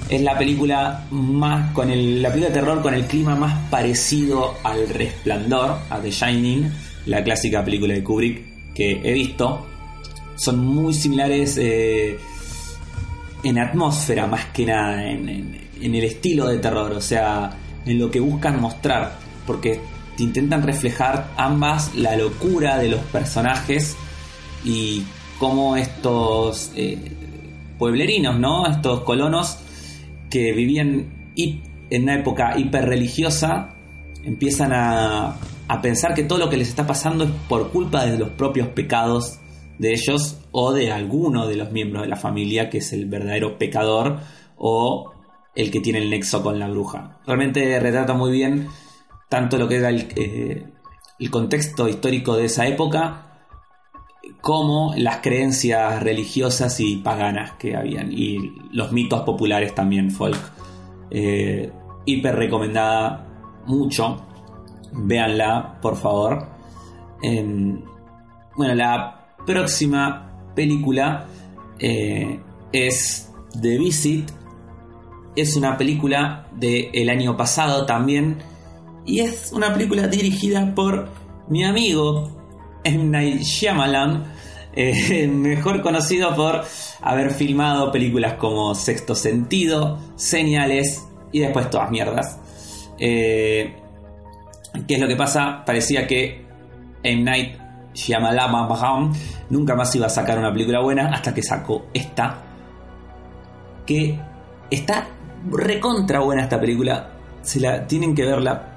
[0.09, 4.55] Es la película más con el, la película de terror con el clima más parecido
[4.63, 6.71] al Resplandor, a The Shining,
[7.05, 9.67] la clásica película de Kubrick que he visto.
[10.35, 12.17] Son muy similares eh,
[13.43, 17.51] en atmósfera más que nada, en, el estilo de terror, o sea,
[17.85, 19.79] en lo que buscan mostrar, porque
[20.17, 23.95] te intentan reflejar ambas la locura de los personajes
[24.65, 25.03] y
[25.37, 26.97] cómo estos eh,
[27.77, 28.67] pueblerinos, ¿no?
[28.67, 29.57] Estos colonos
[30.29, 33.75] que vivían en una época hiperreligiosa
[34.23, 35.37] empiezan a,
[35.67, 38.67] a pensar que todo lo que les está pasando es por culpa de los propios
[38.69, 39.39] pecados
[39.77, 43.57] de ellos o de alguno de los miembros de la familia que es el verdadero
[43.57, 44.19] pecador
[44.57, 45.13] o
[45.55, 47.19] el que tiene el nexo con la bruja.
[47.25, 48.67] Realmente retrata muy bien
[49.29, 50.65] tanto lo que era el, eh,
[51.19, 53.28] el contexto histórico de esa época
[54.41, 58.37] como las creencias religiosas y paganas que habían y
[58.71, 60.39] los mitos populares también folk.
[61.11, 61.71] Eh,
[62.05, 63.27] hiper recomendada
[63.65, 64.25] mucho.
[64.91, 66.47] Véanla, por favor.
[67.21, 67.81] Em,
[68.55, 71.27] bueno, la próxima película
[71.79, 72.39] eh,
[72.71, 74.31] es The Visit.
[75.35, 78.37] Es una película del año pasado también.
[79.05, 81.09] Y es una película dirigida por
[81.47, 82.38] mi amigo
[82.89, 83.05] M.
[83.05, 84.23] Night Shyamalan,
[84.73, 86.63] eh, mejor conocido por
[87.01, 92.39] haber filmado películas como Sexto Sentido, Señales y después todas mierdas.
[92.97, 93.75] Eh,
[94.87, 95.63] ¿Qué es lo que pasa?
[95.65, 96.45] Parecía que
[97.03, 97.23] M.
[97.23, 97.57] Night
[97.93, 99.11] Shyamalan
[99.49, 102.37] nunca más iba a sacar una película buena hasta que sacó esta.
[103.85, 104.19] Que
[104.69, 105.07] está
[105.49, 107.11] recontra buena esta película.
[107.41, 108.68] Se la tienen que verla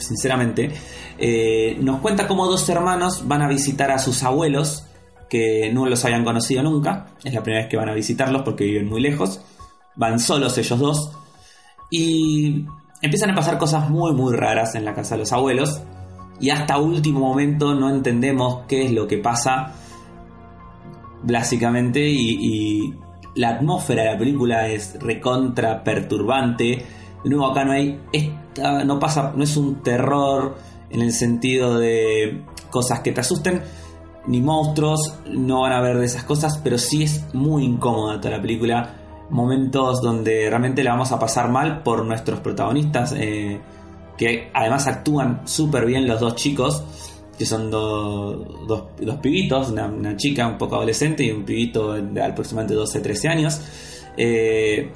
[0.00, 0.72] sinceramente,
[1.18, 4.86] eh, nos cuenta cómo dos hermanos van a visitar a sus abuelos
[5.28, 7.06] que no los habían conocido nunca.
[7.24, 9.40] Es la primera vez que van a visitarlos porque viven muy lejos.
[9.96, 11.12] Van solos ellos dos.
[11.90, 12.66] Y
[13.00, 15.80] empiezan a pasar cosas muy, muy raras en la casa de los abuelos.
[16.40, 19.74] y hasta último momento no entendemos qué es lo que pasa
[21.22, 22.94] básicamente y, y
[23.34, 26.84] la atmósfera de la película es recontra perturbante.
[27.22, 28.00] De nuevo acá no hay
[28.54, 30.56] esta, no pasa, no es un terror
[30.90, 33.62] en el sentido de cosas que te asusten,
[34.26, 38.36] ni monstruos, no van a ver de esas cosas, pero sí es muy incómoda toda
[38.36, 38.96] la película.
[39.30, 43.60] Momentos donde realmente la vamos a pasar mal por nuestros protagonistas, eh,
[44.18, 46.82] que además actúan súper bien los dos chicos,
[47.38, 51.94] que son do- dos, dos pibitos, una, una chica un poco adolescente y un pibito
[51.94, 53.60] de aproximadamente 12-13 años.
[54.16, 54.92] Eh,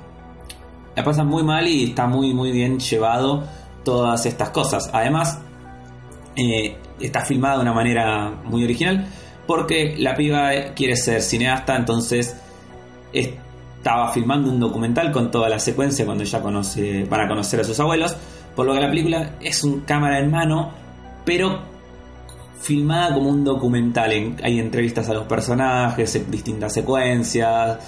[0.96, 3.44] la pasan muy mal y está muy muy bien llevado
[3.84, 4.90] todas estas cosas.
[4.92, 5.38] Además,
[6.36, 9.06] eh, está filmada de una manera muy original
[9.46, 12.36] porque la piba quiere ser cineasta, entonces
[13.12, 17.78] estaba filmando un documental con toda la secuencia cuando ella conoce, van conocer a sus
[17.78, 18.16] abuelos,
[18.56, 20.70] por lo que la película es un cámara en mano,
[21.26, 21.60] pero
[22.60, 24.12] filmada como un documental.
[24.12, 27.78] En- hay entrevistas a los personajes, distintas secuencias.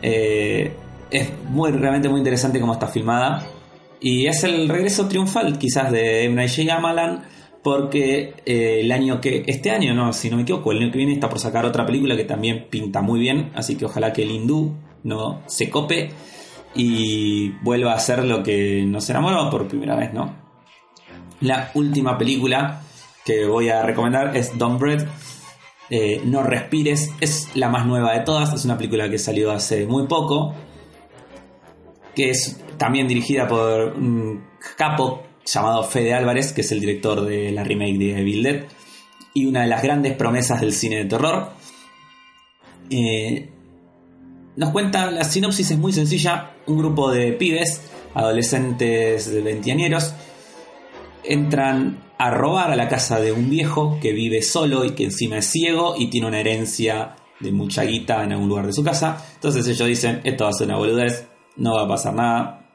[0.00, 0.74] eh,
[1.10, 3.46] es muy, realmente muy interesante cómo está filmada.
[4.00, 6.46] Y es el regreso triunfal quizás de M.
[6.46, 7.20] Night
[7.62, 10.98] porque eh, el año que este año no si no me equivoco el año que
[10.98, 14.22] viene está por sacar otra película que también pinta muy bien así que ojalá que
[14.22, 16.10] el hindú no se cope
[16.74, 20.34] y vuelva a hacer lo que nos enamoró por primera vez no
[21.40, 22.82] la última película
[23.24, 25.06] que voy a recomendar es Don't Bread
[25.90, 27.10] eh, No Respires.
[27.20, 28.52] Es la más nueva de todas.
[28.52, 30.54] Es una película que salió hace muy poco
[32.14, 34.44] que es también dirigida por un
[34.76, 38.64] capo llamado Fede Álvarez, que es el director de la remake de Evil Dead,
[39.34, 41.50] y una de las grandes promesas del cine de terror.
[42.90, 43.50] Eh,
[44.56, 47.82] nos cuenta, la sinopsis es muy sencilla, un grupo de pibes,
[48.14, 50.14] adolescentes de veinteañeros,
[51.24, 55.38] entran a robar a la casa de un viejo que vive solo y que encima
[55.38, 59.26] es ciego y tiene una herencia de mucha guita en algún lugar de su casa.
[59.34, 62.68] Entonces ellos dicen, esto va a ser una boludez, no va a pasar nada.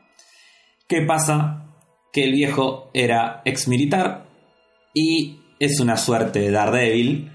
[0.87, 1.75] ¿Qué pasa?
[2.11, 4.27] Que el viejo era ex militar
[4.93, 7.31] y es una suerte de Daredevil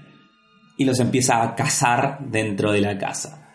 [0.77, 3.53] y los empieza a cazar dentro de la casa.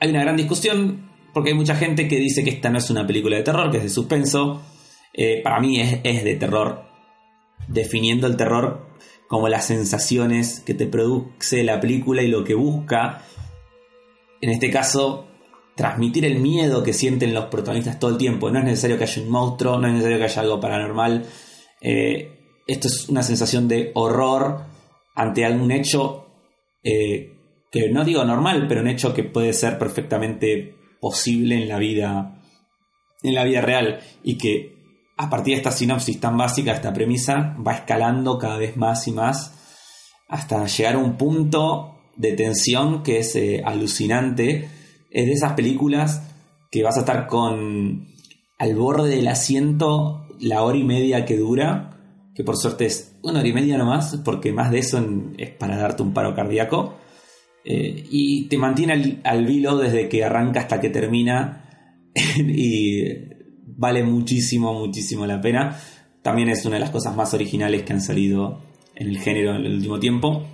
[0.00, 3.06] Hay una gran discusión porque hay mucha gente que dice que esta no es una
[3.06, 4.62] película de terror, que es de suspenso.
[5.12, 6.84] Eh, para mí es, es de terror,
[7.68, 8.88] definiendo el terror
[9.28, 13.22] como las sensaciones que te produce la película y lo que busca.
[14.40, 15.27] En este caso,
[15.78, 18.50] transmitir el miedo que sienten los protagonistas todo el tiempo.
[18.50, 21.24] No es necesario que haya un monstruo, no es necesario que haya algo paranormal.
[21.80, 22.32] Eh,
[22.66, 24.64] esto es una sensación de horror
[25.14, 26.26] ante algún hecho
[26.82, 27.32] eh,
[27.70, 32.42] que no digo normal, pero un hecho que puede ser perfectamente posible en la vida
[33.22, 34.74] en la vida real y que
[35.16, 39.12] a partir de esta sinopsis tan básica, esta premisa va escalando cada vez más y
[39.12, 39.54] más
[40.28, 44.77] hasta llegar a un punto de tensión que es eh, alucinante.
[45.10, 46.22] Es de esas películas
[46.70, 48.08] que vas a estar con
[48.58, 51.96] al borde del asiento la hora y media que dura,
[52.34, 55.04] que por suerte es una hora y media nomás, porque más de eso
[55.36, 56.96] es para darte un paro cardíaco.
[57.64, 62.10] Eh, y te mantiene al, al vilo desde que arranca hasta que termina.
[62.36, 63.02] y
[63.66, 65.78] vale muchísimo, muchísimo la pena.
[66.22, 68.62] También es una de las cosas más originales que han salido
[68.94, 70.46] en el género en el último tiempo.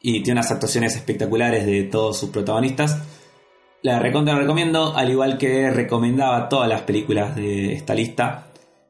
[0.00, 3.11] Y tiene unas actuaciones espectaculares de todos sus protagonistas.
[3.82, 8.46] La recontra recomiendo, al igual que recomendaba todas las películas de esta lista.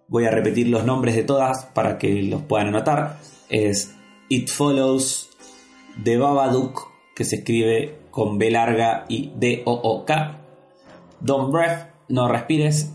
[0.06, 3.18] Voy a repetir los nombres de todas para que los puedan anotar.
[3.48, 3.96] Es
[4.28, 5.30] It Follows,
[6.04, 10.38] The Babadook, que se escribe con B larga y D-O-O-K.
[11.20, 12.92] Don't Breath, No Respires.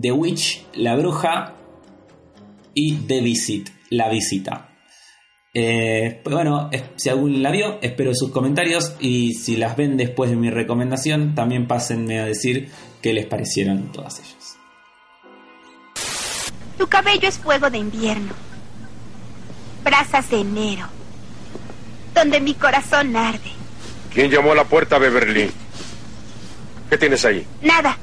[0.00, 1.54] The Witch, La Bruja.
[2.74, 4.71] Y The Visit, La Visita.
[5.54, 10.30] Eh, pues bueno, si alguien la vio, espero sus comentarios y si las ven después
[10.30, 12.70] de mi recomendación, también pásenme a decir
[13.02, 14.56] qué les parecieron todas ellas.
[16.78, 18.32] Tu cabello es fuego de invierno.
[19.84, 20.86] Brasas de enero.
[22.14, 23.52] Donde mi corazón arde.
[24.12, 25.50] ¿Quién llamó a la puerta, Beverly?
[26.88, 27.46] ¿Qué tienes ahí?
[27.62, 27.96] Nada.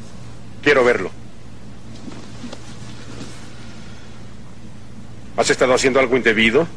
[0.62, 1.12] Quiero verlo.
[5.36, 6.68] ¿Has estado haciendo algo indebido?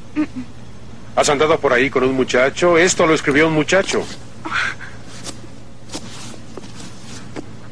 [1.14, 2.78] ¿Has andado por ahí con un muchacho?
[2.78, 4.04] Esto lo escribió un muchacho.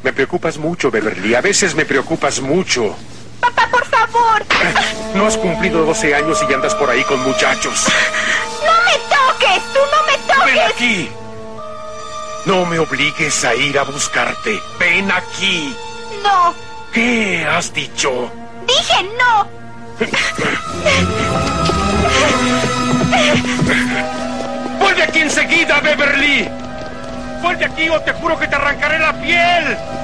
[0.03, 1.35] Me preocupas mucho, Beverly.
[1.35, 2.97] A veces me preocupas mucho.
[3.41, 4.45] Papá, por favor.
[5.15, 7.87] No has cumplido 12 años y andas por ahí con muchachos.
[8.65, 9.63] ¡No me toques!
[9.73, 10.55] ¡Tú no me toques!
[10.55, 11.09] ¡Ven aquí!
[12.47, 14.61] No me obligues a ir a buscarte.
[14.79, 15.75] ¡Ven aquí!
[16.23, 16.55] No.
[16.93, 18.31] ¿Qué has dicho?
[18.67, 19.49] Dije no.
[24.79, 26.49] ¡Vuelve aquí enseguida, Beverly!
[27.43, 30.00] ¡Vuelve aquí o te juro que te arrancaré la piel!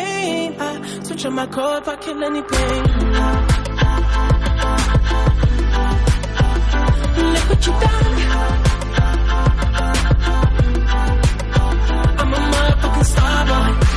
[0.00, 0.56] pain.
[0.58, 2.82] I switch on my code, I kill any pain.
[7.34, 8.16] Look what you done.
[12.20, 13.89] I'm a motherfucking star boy.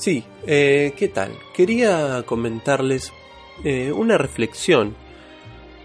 [0.00, 1.32] Sí, eh, ¿qué tal?
[1.54, 3.12] Quería comentarles
[3.64, 4.96] eh, una reflexión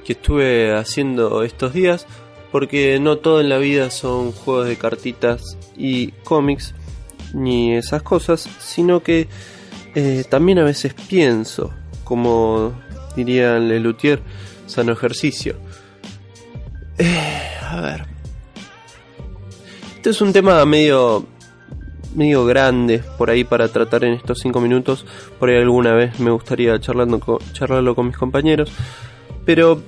[0.06, 2.08] que estuve haciendo estos días,
[2.50, 6.74] porque no todo en la vida son juegos de cartitas y cómics,
[7.34, 9.28] ni esas cosas, sino que
[9.96, 11.74] eh, también a veces pienso,
[12.06, 12.72] como
[13.18, 14.22] diría Lelutier,
[14.66, 15.58] sano ejercicio.
[17.00, 18.06] Eh, a ver.
[19.98, 21.35] Este es un tema medio
[22.16, 25.06] medio grandes por ahí para tratar en estos 5 minutos.
[25.40, 28.72] Por ahí alguna vez me gustaría charlando charlarlo con mis compañeros.
[29.46, 29.82] Pero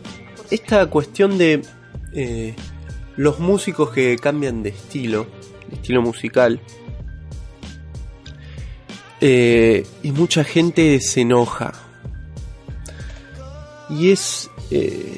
[0.51, 1.61] esta cuestión de
[2.13, 2.55] eh,
[3.15, 5.27] los músicos que cambian de estilo,
[5.71, 6.59] estilo musical,
[9.19, 11.73] eh, y mucha gente se enoja.
[13.89, 14.49] Y es...
[14.69, 15.17] Eh,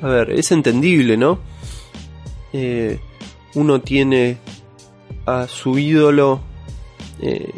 [0.00, 1.46] a ver, es entendible, ¿no?
[3.54, 4.38] uno tiene
[5.28, 6.40] a su ídolo
[7.20, 7.52] eh,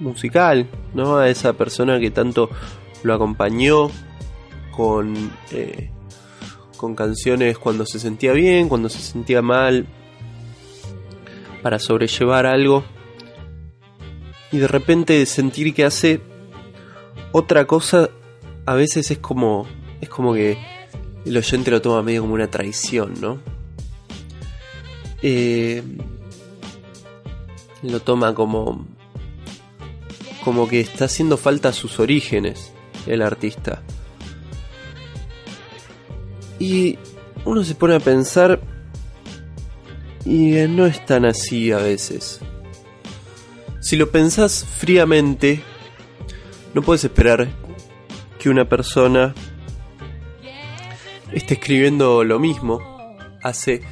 [0.00, 1.18] musical, ¿no?
[1.18, 2.48] A esa persona que tanto
[3.02, 3.90] lo acompañó
[4.74, 5.90] con, eh,
[6.76, 9.86] con canciones cuando se sentía bien, cuando se sentía mal,
[11.62, 12.82] para sobrellevar algo.
[14.50, 16.20] Y de repente sentir que hace
[17.32, 18.08] otra cosa,
[18.64, 19.66] a veces es como,
[20.00, 20.56] es como que
[21.26, 23.38] el oyente lo toma medio como una traición, ¿no?
[25.22, 25.82] Eh,
[27.82, 28.86] lo toma como
[30.44, 32.72] como que está haciendo falta a sus orígenes
[33.06, 33.82] el artista
[36.58, 36.98] y
[37.44, 38.60] uno se pone a pensar
[40.24, 42.40] y no es tan así a veces
[43.80, 45.62] si lo pensás fríamente
[46.74, 47.48] no puedes esperar
[48.38, 49.34] que una persona
[51.32, 52.80] esté escribiendo lo mismo
[53.42, 53.82] hace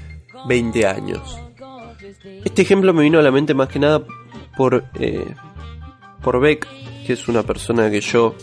[0.47, 1.39] 20 años.
[2.23, 4.05] Este ejemplo me vino a la mente más que nada
[4.57, 5.35] por, eh,
[6.23, 6.67] por Beck,
[7.07, 8.35] que es una persona que yo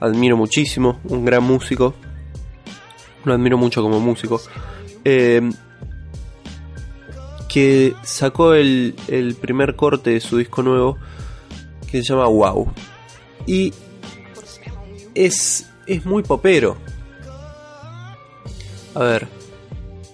[0.00, 1.94] admiro muchísimo, un gran músico.
[3.24, 4.40] Lo admiro mucho como músico.
[5.04, 5.50] Eh,
[7.48, 10.98] que sacó el, el primer corte de su disco nuevo
[11.90, 12.72] que se llama Wow.
[13.46, 13.72] Y
[15.14, 16.76] es, es muy popero.
[18.94, 19.28] A ver,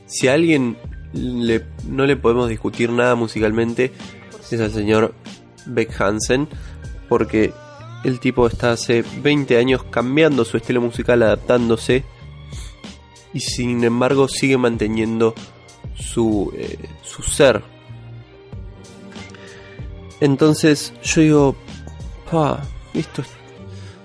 [0.07, 0.77] si alguien
[1.17, 3.93] le- no le podemos discutir nada musicalmente,
[4.51, 5.15] es al señor
[5.67, 6.49] Beck Hansen,
[7.09, 7.53] porque
[8.05, 12.05] el tipo está hace 20 años cambiando su estilo musical, adaptándose,
[13.33, 15.35] y sin embargo sigue manteniendo
[15.95, 17.63] su, eh, su ser.
[20.21, 21.57] Entonces yo digo,
[22.31, 22.63] pa,
[22.95, 23.29] esto, es-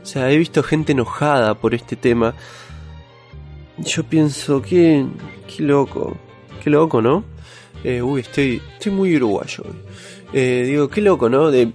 [0.03, 2.33] o sea, he visto gente enojada por este tema.
[3.77, 5.05] Yo pienso, qué,
[5.47, 6.17] qué loco,
[6.61, 7.23] qué loco, ¿no?
[7.83, 9.63] Eh, uy, estoy, estoy muy uruguayo.
[10.33, 11.51] Eh, digo, qué loco, ¿no?
[11.51, 11.71] De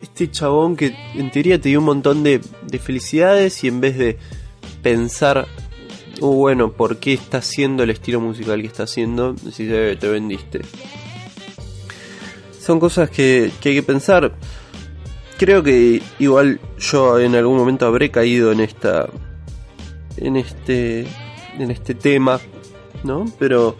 [0.00, 3.98] este chabón que en teoría te dio un montón de, de felicidades y en vez
[3.98, 4.18] de
[4.82, 5.46] pensar,
[6.20, 9.32] uh, bueno, ¿por qué está haciendo el estilo musical que está haciendo?
[9.32, 10.60] Decís, eh, te vendiste.
[12.60, 14.32] Son cosas que, que hay que pensar.
[15.38, 19.08] Creo que igual yo en algún momento habré caído en esta
[20.18, 21.06] en este
[21.58, 22.40] en este tema,
[23.04, 23.26] ¿no?
[23.38, 23.76] Pero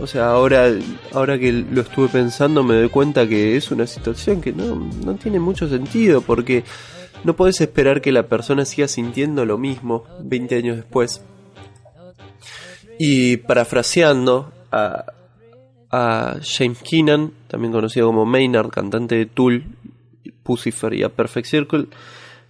[0.00, 0.70] o sea, ahora
[1.12, 5.14] ahora que lo estuve pensando me doy cuenta que es una situación que no, no
[5.16, 6.64] tiene mucho sentido porque
[7.24, 11.22] no podés esperar que la persona siga sintiendo lo mismo 20 años después.
[12.98, 15.04] Y parafraseando a,
[15.90, 19.64] a James Keenan, también conocido como Maynard, cantante de Tool,
[20.42, 21.86] Pucifer y A Perfect Circle,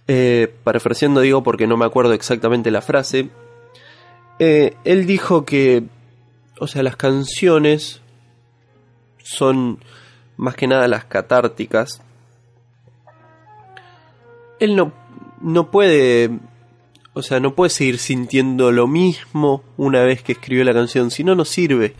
[0.07, 3.29] eh, parafraseando digo porque no me acuerdo exactamente la frase,
[4.43, 5.83] eh, él dijo que,
[6.59, 8.01] o sea, las canciones
[9.21, 9.77] son
[10.35, 12.01] más que nada las catárticas.
[14.59, 14.93] Él no,
[15.41, 16.31] no puede,
[17.13, 21.23] o sea, no puede seguir sintiendo lo mismo una vez que escribió la canción, si
[21.23, 21.93] no, no sirve.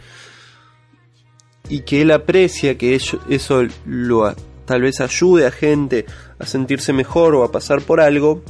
[1.70, 4.34] Y que él aprecia que eso lo
[4.66, 6.08] tal vez ayude a gente
[6.40, 8.42] a sentirse mejor o a pasar por algo.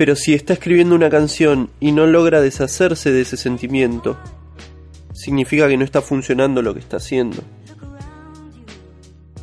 [0.00, 4.16] Pero si está escribiendo una canción y no logra deshacerse de ese sentimiento,
[5.12, 7.42] significa que no está funcionando lo que está haciendo.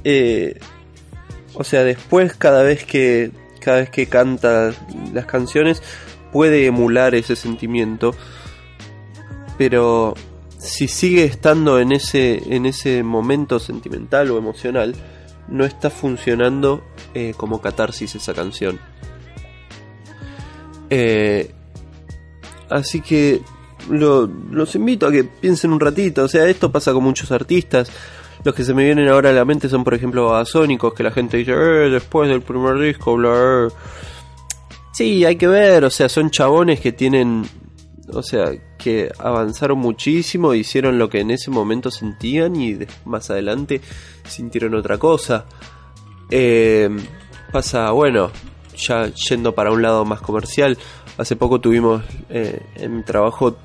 [0.04, 0.58] Eh,
[1.54, 3.30] o sea, después cada vez que
[3.60, 4.74] cada vez que canta
[5.14, 5.84] las canciones
[6.32, 8.16] puede emular ese sentimiento,
[9.60, 10.16] pero
[10.58, 14.96] si sigue estando en ese en ese momento sentimental o emocional,
[15.50, 16.84] no está funcionando
[17.14, 18.80] eh, como catarsis esa canción.
[20.90, 21.52] Eh,
[22.70, 23.42] así que
[23.90, 26.24] lo- los invito a que piensen un ratito.
[26.24, 27.92] O sea, esto pasa con muchos artistas.
[28.44, 31.12] Los que se me vienen ahora a la mente son, por ejemplo, Babasónicos, que la
[31.12, 33.68] gente dice, eh, después del primer disco, bla.
[34.94, 37.46] Sí, hay que ver, o sea, son chabones que tienen,
[38.14, 43.82] o sea, que avanzaron muchísimo, hicieron lo que en ese momento sentían y más adelante
[44.28, 45.46] sintieron otra cosa.
[46.30, 46.90] Eh,
[47.52, 48.32] pasa, bueno,
[48.78, 50.78] ya yendo para un lado más comercial,
[51.18, 53.58] hace poco tuvimos eh, en mi trabajo,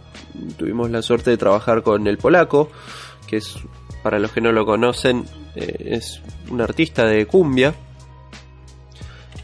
[0.57, 2.71] tuvimos la suerte de trabajar con el polaco,
[3.27, 3.57] que es,
[4.03, 7.75] para los que no lo conocen, eh, es un artista de cumbia,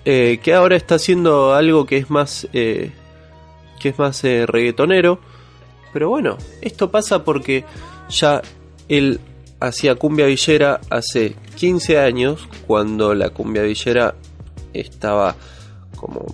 [0.04, 2.92] eh, que ahora está haciendo algo que es más, que
[3.82, 5.20] es más reggaetonero,
[5.92, 7.64] pero bueno, esto pasa porque
[8.08, 8.42] ya
[8.88, 9.20] él
[9.60, 14.14] hacía cumbia villera hace 15 años, cuando la cumbia villera
[14.72, 15.36] estaba
[15.99, 16.26] como,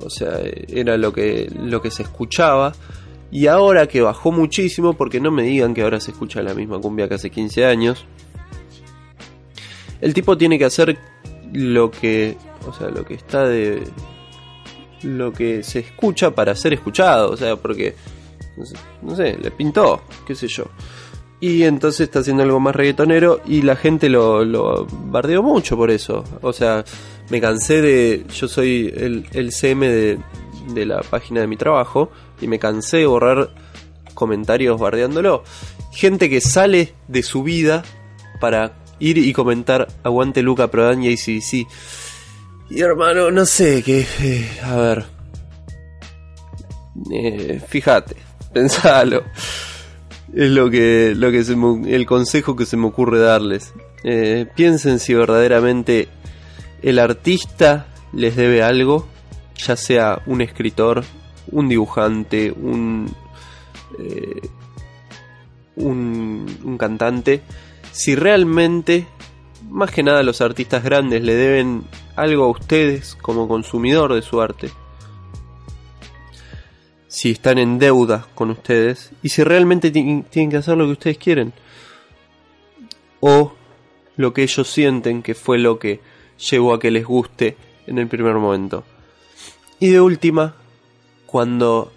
[0.00, 2.72] o sea, era lo que, lo que se escuchaba.
[3.30, 6.80] Y ahora que bajó muchísimo, porque no me digan que ahora se escucha la misma
[6.80, 8.04] cumbia que hace 15 años,
[10.02, 10.98] el tipo tiene que hacer
[11.52, 12.36] lo que,
[12.66, 13.82] o sea, lo que está de,
[15.02, 17.94] lo que se escucha para ser escuchado, o sea, porque,
[18.56, 20.64] no sé, no sé, le pintó, qué sé yo.
[21.42, 25.90] Y entonces está haciendo algo más reggaetonero y la gente lo, lo bardeó mucho por
[25.90, 26.22] eso.
[26.40, 26.84] O sea,
[27.30, 28.24] me cansé de.
[28.32, 30.20] Yo soy el, el CM de,
[30.72, 33.50] de la página de mi trabajo y me cansé de borrar
[34.14, 35.42] comentarios bardeándolo.
[35.90, 37.82] Gente que sale de su vida
[38.40, 41.66] para ir y comentar Aguante Luca Prodan y ACDC.
[42.70, 44.06] Y hermano, no sé, que.
[44.20, 45.06] eh, a ver.
[47.12, 48.14] Eh, fíjate,
[48.54, 49.24] pensalo.
[50.34, 53.72] Es lo que, lo que se el consejo que se me ocurre darles.
[54.04, 56.08] Eh, piensen si verdaderamente
[56.80, 59.06] el artista les debe algo,
[59.56, 61.04] ya sea un escritor,
[61.50, 62.52] un dibujante, eh,
[65.76, 67.42] un, un cantante,
[67.90, 69.06] si realmente,
[69.70, 71.84] más que nada los artistas grandes le deben
[72.16, 74.70] algo a ustedes como consumidor de su arte
[77.12, 80.92] si están en deuda con ustedes y si realmente ti- tienen que hacer lo que
[80.92, 81.52] ustedes quieren
[83.20, 83.52] o
[84.16, 86.00] lo que ellos sienten que fue lo que
[86.50, 88.84] llevó a que les guste en el primer momento.
[89.78, 90.54] Y de última,
[91.26, 91.92] cuando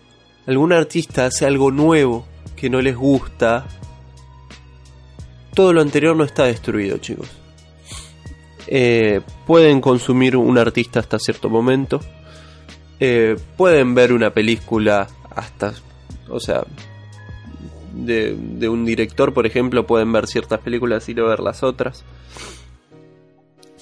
[0.48, 3.66] algún artista hace algo nuevo que no les gusta,
[5.54, 7.30] todo lo anterior no está destruido, chicos.
[8.68, 12.02] Eh, pueden consumir un artista hasta cierto momento,
[13.00, 15.74] eh, pueden ver una película hasta,
[16.30, 16.64] o sea,
[17.94, 22.04] de, de un director, por ejemplo, pueden ver ciertas películas y no ver las otras.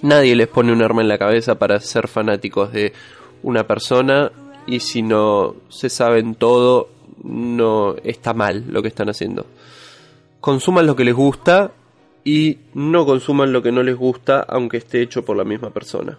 [0.02, 2.94] Nadie les pone un arma en la cabeza para ser fanáticos de
[3.42, 4.32] una persona
[4.66, 6.90] y si no se saben todo,
[7.24, 9.46] no está mal lo que están haciendo.
[10.40, 11.72] Consuman lo que les gusta
[12.24, 16.18] y no consuman lo que no les gusta aunque esté hecho por la misma persona.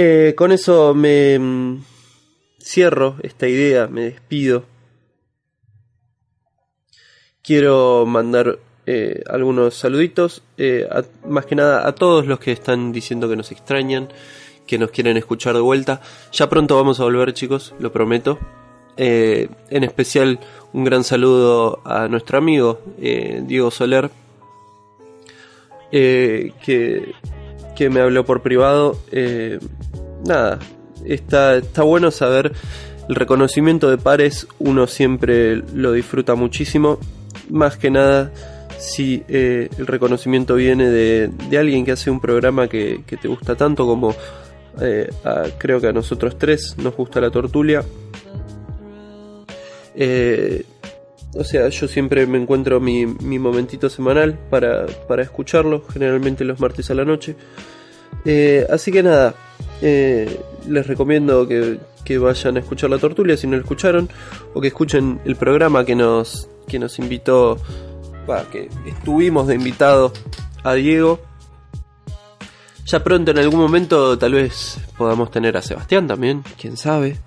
[0.00, 1.82] Eh, con eso me mm,
[2.62, 4.62] cierro esta idea, me despido.
[7.42, 10.88] Quiero mandar eh, algunos saluditos, eh,
[11.26, 14.08] más que nada a todos los que están diciendo que nos extrañan,
[14.68, 16.00] que nos quieren escuchar de vuelta.
[16.30, 18.38] Ya pronto vamos a volver, chicos, lo prometo.
[18.96, 20.38] En especial
[20.72, 24.10] un gran saludo a nuestro amigo Diego Soler,
[25.90, 27.14] que,
[27.78, 28.98] que me habló por privado.
[29.12, 29.60] Eh,
[30.26, 30.58] nada,
[31.04, 32.50] está, está bueno saber
[33.08, 36.98] el reconocimiento de pares, uno siempre lo disfruta muchísimo,
[37.48, 38.32] más que nada
[38.78, 43.54] si eh, el reconocimiento viene de, de alguien que hace un programa que, te gusta
[43.54, 44.14] tanto como
[44.80, 45.08] eh,
[45.56, 47.84] creo que a nosotros tres nos gusta la tortulia.
[51.34, 56.58] O sea, yo siempre me encuentro mi, mi momentito semanal para, para escucharlo, generalmente los
[56.60, 57.36] martes a la noche.
[58.24, 59.34] Eh, así que nada,
[59.82, 64.08] eh, les recomiendo que, que vayan a escuchar la tortulia si no lo escucharon,
[64.54, 67.58] o que escuchen el programa que nos, que nos invitó,
[68.26, 70.12] bah, que estuvimos de invitado
[70.64, 71.20] a Diego.
[72.86, 77.18] Ya pronto en algún momento tal vez podamos tener a Sebastián también, quién sabe.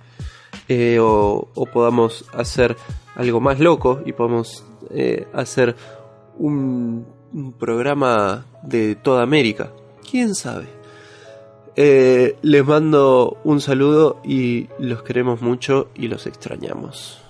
[0.73, 2.77] Eh, o, podamos hacer
[3.15, 5.75] algo más loco y podamos eh, hacer
[6.37, 9.73] un, un programa de toda América.
[10.09, 10.67] ¿Quién sabe?
[11.75, 17.20] Eh, les mando un saludo y los queremos mucho y los extrañamos.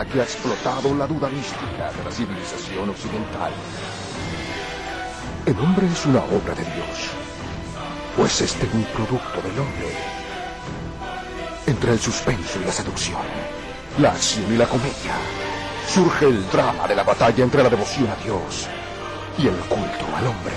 [0.00, 3.52] Que ha explotado la duda mística de la civilización occidental.
[5.44, 7.10] El hombre es una obra de Dios.
[8.18, 9.92] ¿O es este un producto del hombre?
[11.66, 13.20] Entre el suspenso y la seducción,
[13.98, 15.14] la acción y la comedia,
[15.86, 18.68] surge el drama de la batalla entre la devoción a Dios
[19.36, 20.54] y el culto al hombre.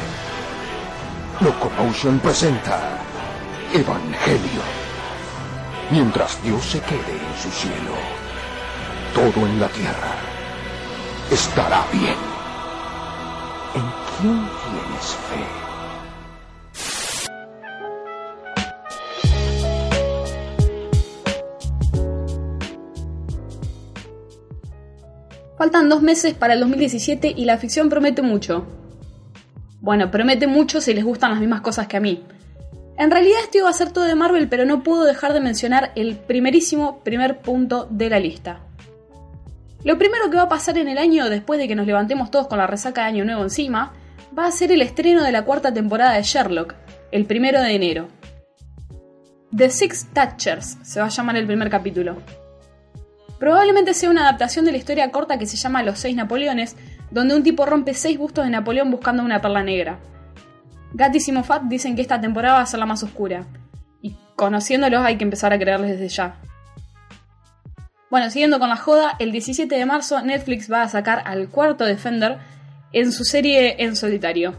[1.42, 3.00] Locomotion presenta
[3.74, 4.62] Evangelio.
[5.92, 8.24] mientras Dios se quede en su cielo.
[9.16, 10.13] Todo en la tierra
[11.32, 12.16] estará bien.
[13.74, 13.86] ¿En
[14.20, 15.41] quién tienes fe?
[25.57, 28.66] Faltan dos meses para el 2017 y la ficción promete mucho.
[29.80, 32.22] Bueno, promete mucho si les gustan las mismas cosas que a mí.
[32.97, 35.93] En realidad esto iba a ser todo de Marvel, pero no puedo dejar de mencionar
[35.95, 38.59] el primerísimo primer punto de la lista.
[39.86, 42.48] Lo primero que va a pasar en el año, después de que nos levantemos todos
[42.48, 43.94] con la resaca de Año Nuevo encima,
[44.38, 46.74] va a ser el estreno de la cuarta temporada de Sherlock,
[47.12, 48.08] el primero de enero.
[49.56, 52.18] The Six Touchers se va a llamar el primer capítulo.
[53.38, 56.76] Probablemente sea una adaptación de la historia corta que se llama Los Seis Napoleones,
[57.12, 60.00] donde un tipo rompe seis bustos de Napoleón buscando una perla negra.
[60.94, 63.46] Gatis y Moffat dicen que esta temporada va a ser la más oscura,
[64.02, 66.42] y conociéndolos hay que empezar a creerles desde ya.
[68.12, 71.86] Bueno, siguiendo con la joda, el 17 de marzo Netflix va a sacar al cuarto
[71.86, 72.38] Defender
[72.93, 74.53] en su serie en solitario.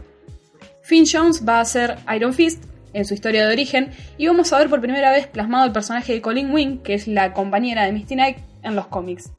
[0.81, 4.59] Finn Jones va a ser Iron Fist en su historia de origen y vamos a
[4.59, 7.93] ver por primera vez plasmado el personaje de Colleen Wing, que es la compañera de
[7.93, 9.31] Misty Knight en los cómics.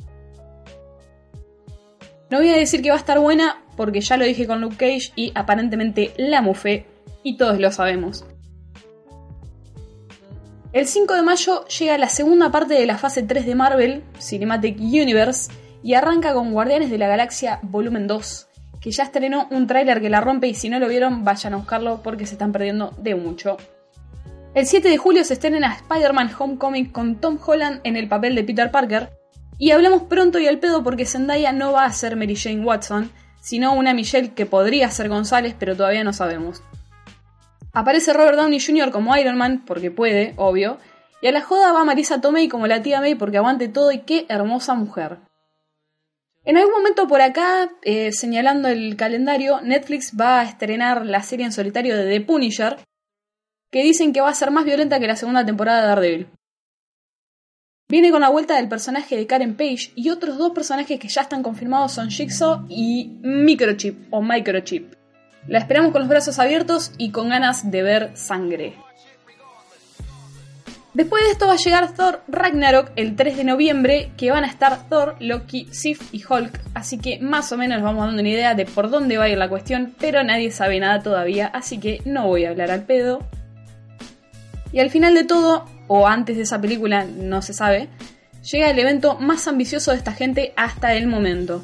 [2.31, 4.77] No voy a decir que va a estar buena porque ya lo dije con Luke
[4.77, 6.87] Cage y aparentemente la mufé
[7.23, 8.27] y todos lo sabemos.
[10.71, 14.79] El 5 de mayo llega la segunda parte de la fase 3 de Marvel, Cinematic
[14.79, 15.51] Universe,
[15.83, 18.49] y arranca con Guardianes de la Galaxia Volumen 2,
[18.79, 21.57] que ya estrenó un tráiler que la rompe y si no lo vieron vayan a
[21.57, 23.57] buscarlo porque se están perdiendo de mucho.
[24.53, 28.45] El 7 de julio se estrena Spider-Man Homecoming con Tom Holland en el papel de
[28.45, 29.09] Peter Parker,
[29.57, 33.11] y hablamos pronto y al pedo porque Zendaya no va a ser Mary Jane Watson,
[33.41, 36.63] sino una Michelle que podría ser González, pero todavía no sabemos.
[37.73, 38.91] Aparece Robert Downey Jr.
[38.91, 40.79] como Iron Man, porque puede, obvio,
[41.21, 44.01] y a la joda va Marisa Tomei como la tía May porque aguante todo y
[44.01, 45.19] qué hermosa mujer.
[46.45, 51.45] En algún momento por acá, eh, señalando el calendario, Netflix va a estrenar la serie
[51.45, 52.79] en solitario de The Punisher,
[53.71, 56.29] que dicen que va a ser más violenta que la segunda temporada de Daredevil.
[57.91, 61.23] Viene con la vuelta del personaje de Karen Page y otros dos personajes que ya
[61.23, 64.98] están confirmados son Jigsaw y Microchip o Microchip.
[65.49, 68.75] La esperamos con los brazos abiertos y con ganas de ver sangre.
[70.93, 74.49] Después de esto va a llegar Thor Ragnarok el 3 de noviembre, que van a
[74.49, 78.55] estar Thor, Loki, Sif y Hulk, así que más o menos vamos dando una idea
[78.55, 82.03] de por dónde va a ir la cuestión, pero nadie sabe nada todavía, así que
[82.05, 83.27] no voy a hablar al pedo.
[84.73, 87.89] Y al final de todo, o antes de esa película, no se sabe,
[88.51, 91.63] llega el evento más ambicioso de esta gente hasta el momento.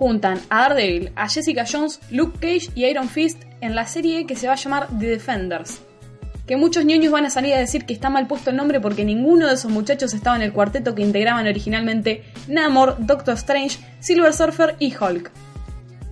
[0.00, 4.34] Juntan a Daredevil, a Jessica Jones, Luke Cage y Iron Fist en la serie que
[4.34, 5.82] se va a llamar The Defenders.
[6.46, 9.04] Que muchos niños van a salir a decir que está mal puesto el nombre porque
[9.04, 14.32] ninguno de esos muchachos estaba en el cuarteto que integraban originalmente Namor, Doctor Strange, Silver
[14.32, 15.30] Surfer y Hulk.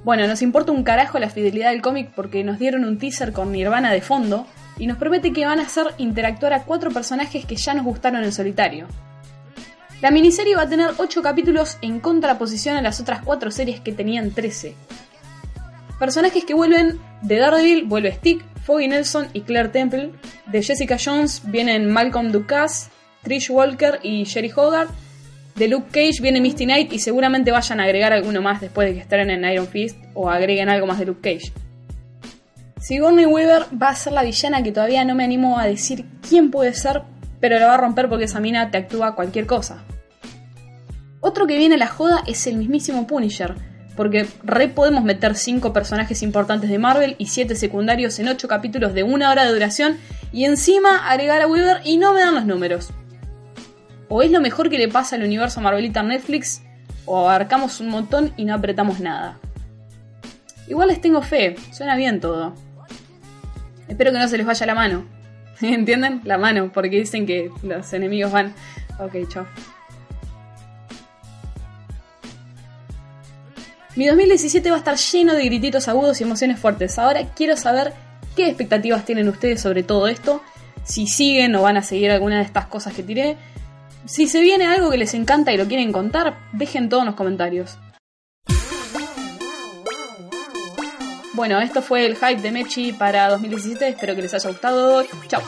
[0.04, 3.52] Bueno, nos importa un carajo la fidelidad del cómic porque nos dieron un teaser con
[3.52, 4.46] Nirvana de fondo,
[4.78, 8.22] y nos promete que van a hacer interactuar a cuatro personajes que ya nos gustaron
[8.22, 8.86] en solitario.
[10.00, 13.92] La miniserie va a tener 8 capítulos en contraposición a las otras 4 series que
[13.92, 14.74] tenían 13.
[15.98, 20.12] Personajes que vuelven de Daredevil vuelve Stick, Foggy Nelson y Claire Temple.
[20.46, 22.90] De Jessica Jones vienen Malcolm Ducasse,
[23.22, 24.90] Trish Walker y Sherry Hogarth.
[25.56, 28.94] De Luke Cage viene Misty Knight y seguramente vayan a agregar alguno más después de
[28.94, 31.52] que estén en Iron Fist o agreguen algo más de Luke Cage.
[32.80, 36.52] Sigourney Weaver va a ser la villana que todavía no me animo a decir quién
[36.52, 37.02] puede ser,
[37.40, 39.84] pero la va a romper porque esa mina te actúa cualquier cosa.
[41.20, 43.54] Otro que viene a la joda es el mismísimo Punisher,
[43.96, 48.94] porque re podemos meter 5 personajes importantes de Marvel y 7 secundarios en 8 capítulos
[48.94, 49.98] de una hora de duración
[50.32, 52.90] y encima agregar a Weaver y no me dan los números.
[54.08, 56.62] O es lo mejor que le pasa al universo Marvelita Netflix,
[57.04, 59.38] o abarcamos un montón y no apretamos nada.
[60.68, 62.54] Igual les tengo fe, suena bien todo.
[63.88, 65.17] Espero que no se les vaya la mano.
[65.62, 66.20] ¿Entienden?
[66.24, 68.54] La mano, porque dicen que los enemigos van.
[68.98, 69.46] Ok, chao.
[73.96, 76.98] Mi 2017 va a estar lleno de grititos agudos y emociones fuertes.
[76.98, 77.92] Ahora quiero saber
[78.36, 80.40] qué expectativas tienen ustedes sobre todo esto.
[80.84, 83.36] Si siguen o van a seguir alguna de estas cosas que tiré.
[84.04, 87.14] Si se viene algo que les encanta y lo quieren contar, dejen todo en los
[87.16, 87.76] comentarios.
[91.38, 93.90] Bueno, esto fue el hype de Mechi para 2017.
[93.90, 95.04] Espero que les haya gustado.
[95.28, 95.40] Chao.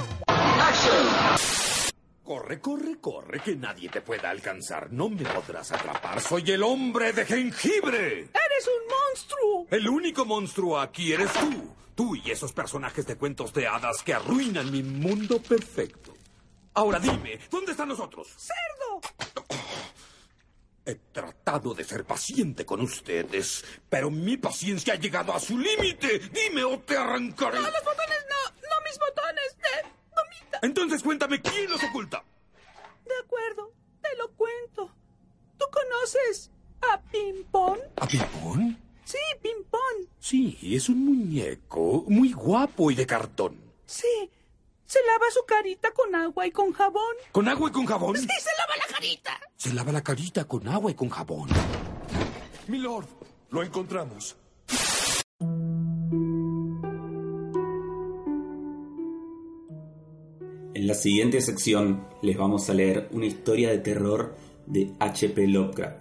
[2.22, 4.92] Corre, corre, corre, que nadie te pueda alcanzar.
[4.92, 6.20] No me podrás atrapar.
[6.20, 8.18] Soy el hombre de jengibre.
[8.20, 9.66] ¡Eres un monstruo!
[9.68, 11.74] El único monstruo aquí eres tú.
[11.96, 16.14] Tú y esos personajes de cuentos de hadas que arruinan mi mundo perfecto.
[16.74, 18.28] Ahora dime, ¿dónde están los otros?
[18.36, 19.00] ¡Cerdo!
[20.90, 26.18] He tratado de ser paciente con ustedes, pero mi paciencia ha llegado a su límite.
[26.18, 27.60] Dime o te arrancaré.
[27.60, 29.56] No, los botones no, no mis botones.
[29.60, 29.86] Eh,
[30.16, 30.58] vomita.
[30.62, 32.24] Entonces cuéntame quién los oculta.
[33.06, 33.72] De acuerdo,
[34.02, 34.90] te lo cuento.
[35.56, 37.78] ¿Tú conoces a Pimpón?
[37.94, 38.76] ¿A Pimpón?
[39.04, 40.08] Sí, Pimpón.
[40.18, 43.60] Sí, es un muñeco muy guapo y de cartón.
[43.86, 44.28] Sí,
[44.90, 47.14] se lava su carita con agua y con jabón.
[47.30, 48.16] ¿Con agua y con jabón?
[48.16, 49.40] Sí, se lava la carita.
[49.56, 51.48] Se lava la carita con agua y con jabón.
[52.66, 53.06] Milord,
[53.50, 54.36] lo encontramos.
[60.74, 64.34] En la siguiente sección les vamos a leer una historia de terror
[64.66, 65.46] de H.P.
[65.46, 66.00] Lovecraft.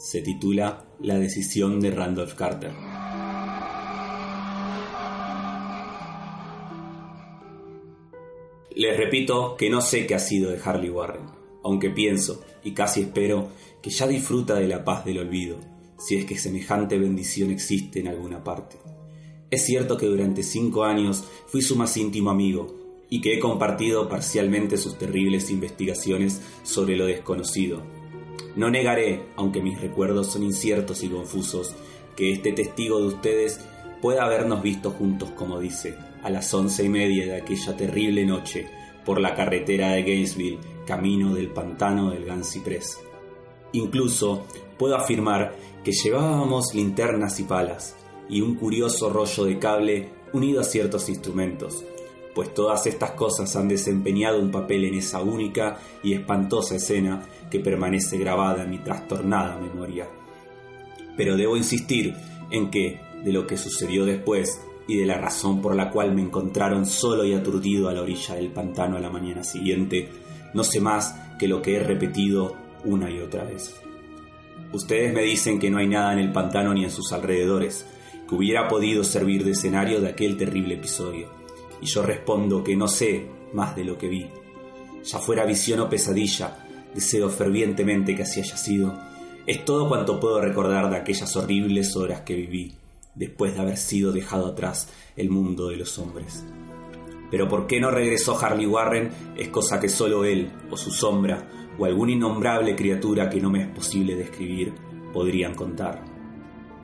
[0.00, 2.72] Se titula La decisión de Randolph Carter.
[8.76, 11.26] Les repito que no sé qué ha sido de Harley Warren,
[11.62, 13.50] aunque pienso y casi espero
[13.80, 15.58] que ya disfruta de la paz del olvido,
[15.96, 18.76] si es que semejante bendición existe en alguna parte.
[19.48, 22.74] Es cierto que durante cinco años fui su más íntimo amigo
[23.08, 27.80] y que he compartido parcialmente sus terribles investigaciones sobre lo desconocido.
[28.56, 31.76] No negaré, aunque mis recuerdos son inciertos y confusos,
[32.16, 33.60] que este testigo de ustedes
[34.02, 35.94] pueda habernos visto juntos, como dice,
[36.24, 38.66] a las once y media de aquella terrible noche
[39.04, 42.98] por la carretera de Gainesville, camino del pantano del Gran Ciprés.
[43.72, 44.46] Incluso
[44.78, 45.54] puedo afirmar
[45.84, 47.94] que llevábamos linternas y palas
[48.28, 51.84] y un curioso rollo de cable unido a ciertos instrumentos,
[52.34, 57.60] pues todas estas cosas han desempeñado un papel en esa única y espantosa escena que
[57.60, 60.08] permanece grabada en mi trastornada memoria.
[61.16, 62.14] Pero debo insistir
[62.50, 66.22] en que, de lo que sucedió después y de la razón por la cual me
[66.22, 70.08] encontraron solo y aturdido a la orilla del pantano a la mañana siguiente,
[70.52, 73.74] no sé más que lo que he repetido una y otra vez.
[74.72, 77.86] Ustedes me dicen que no hay nada en el pantano ni en sus alrededores
[78.28, 81.28] que hubiera podido servir de escenario de aquel terrible episodio,
[81.80, 84.26] y yo respondo que no sé más de lo que vi.
[85.04, 88.98] Ya fuera visión o pesadilla, deseo fervientemente que así haya sido.
[89.46, 92.74] Es todo cuanto puedo recordar de aquellas horribles horas que viví,
[93.14, 96.44] después de haber sido dejado atrás el mundo de los hombres.
[97.30, 101.48] Pero por qué no regresó Harley Warren es cosa que solo él, o su sombra,
[101.78, 104.72] o alguna innombrable criatura que no me es posible describir,
[105.12, 106.04] podrían contar.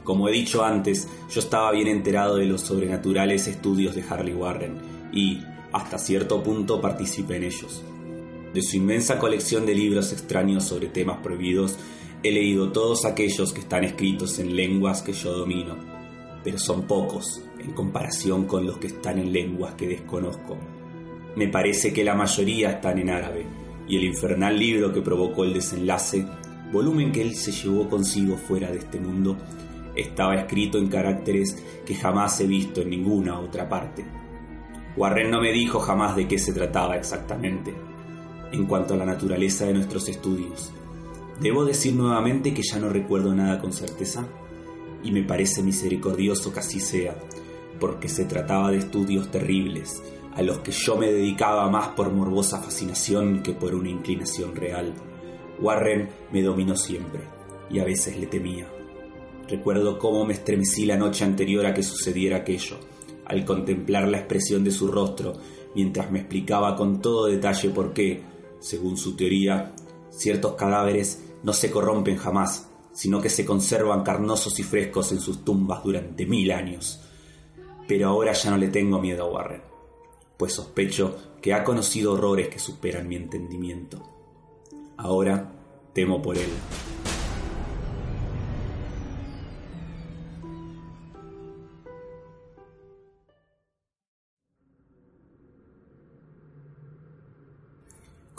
[0.02, 4.78] Como he dicho antes, yo estaba bien enterado de los sobrenaturales estudios de Harley Warren
[5.12, 5.40] y,
[5.72, 7.84] hasta cierto punto, participé en ellos.
[8.52, 11.76] De su inmensa colección de libros extraños sobre temas prohibidos,
[12.22, 15.89] he leído todos aquellos que están escritos en lenguas que yo domino,
[16.42, 20.56] pero son pocos en comparación con los que están en lenguas que desconozco.
[21.36, 23.46] Me parece que la mayoría están en árabe,
[23.86, 26.26] y el infernal libro que provocó el desenlace,
[26.72, 29.36] volumen que él se llevó consigo fuera de este mundo,
[29.94, 34.04] estaba escrito en caracteres que jamás he visto en ninguna otra parte.
[34.96, 37.74] Warren no me dijo jamás de qué se trataba exactamente,
[38.52, 40.72] en cuanto a la naturaleza de nuestros estudios.
[41.40, 44.26] Debo decir nuevamente que ya no recuerdo nada con certeza,
[45.02, 47.16] y me parece misericordioso que así sea,
[47.78, 50.02] porque se trataba de estudios terribles,
[50.34, 54.94] a los que yo me dedicaba más por morbosa fascinación que por una inclinación real.
[55.60, 57.22] Warren me dominó siempre,
[57.70, 58.66] y a veces le temía.
[59.48, 62.78] Recuerdo cómo me estremecí la noche anterior a que sucediera aquello,
[63.26, 65.34] al contemplar la expresión de su rostro,
[65.74, 68.22] mientras me explicaba con todo detalle por qué,
[68.60, 69.72] según su teoría,
[70.10, 75.44] ciertos cadáveres no se corrompen jamás, sino que se conservan carnosos y frescos en sus
[75.44, 77.00] tumbas durante mil años.
[77.86, 79.62] Pero ahora ya no le tengo miedo a Warren,
[80.36, 84.02] pues sospecho que ha conocido horrores que superan mi entendimiento.
[84.96, 85.52] Ahora
[85.92, 86.50] temo por él.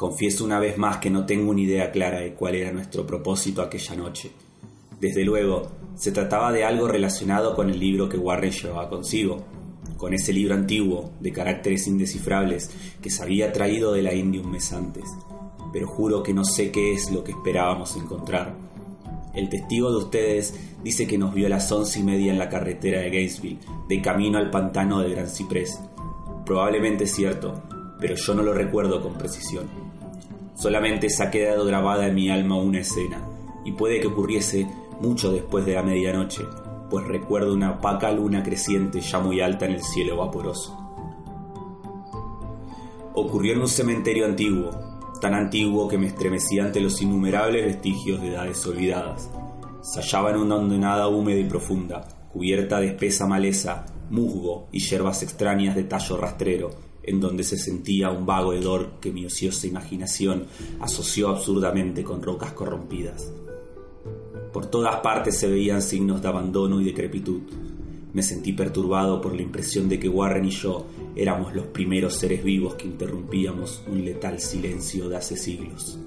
[0.01, 3.61] Confieso una vez más que no tengo una idea clara de cuál era nuestro propósito
[3.61, 4.31] aquella noche.
[4.99, 9.45] Desde luego, se trataba de algo relacionado con el libro que Warren llevaba consigo,
[9.97, 14.49] con ese libro antiguo, de caracteres indescifrables, que se había traído de la India un
[14.49, 15.03] mes antes.
[15.71, 18.55] Pero juro que no sé qué es lo que esperábamos encontrar.
[19.35, 22.49] El testigo de ustedes dice que nos vio a las once y media en la
[22.49, 25.79] carretera de Gainesville, de camino al pantano del Gran Ciprés.
[26.43, 27.61] Probablemente es cierto,
[27.99, 29.90] pero yo no lo recuerdo con precisión.
[30.61, 33.19] Solamente se ha quedado grabada en mi alma una escena,
[33.65, 34.67] y puede que ocurriese
[34.99, 36.43] mucho después de la medianoche,
[36.87, 40.77] pues recuerdo una opaca luna creciente ya muy alta en el cielo vaporoso.
[43.15, 44.69] Ocurrió en un cementerio antiguo,
[45.19, 49.31] tan antiguo que me estremecí ante los innumerables vestigios de edades olvidadas.
[49.81, 55.23] Se hallaba en una hondonada húmeda y profunda, cubierta de espesa maleza, musgo y hierbas
[55.23, 60.45] extrañas de tallo rastrero, en donde se sentía un vago hedor que mi ociosa imaginación
[60.79, 63.31] asoció absurdamente con rocas corrompidas.
[64.53, 67.41] Por todas partes se veían signos de abandono y decrepitud.
[68.13, 70.85] Me sentí perturbado por la impresión de que Warren y yo
[71.15, 75.97] éramos los primeros seres vivos que interrumpíamos un letal silencio de hace siglos.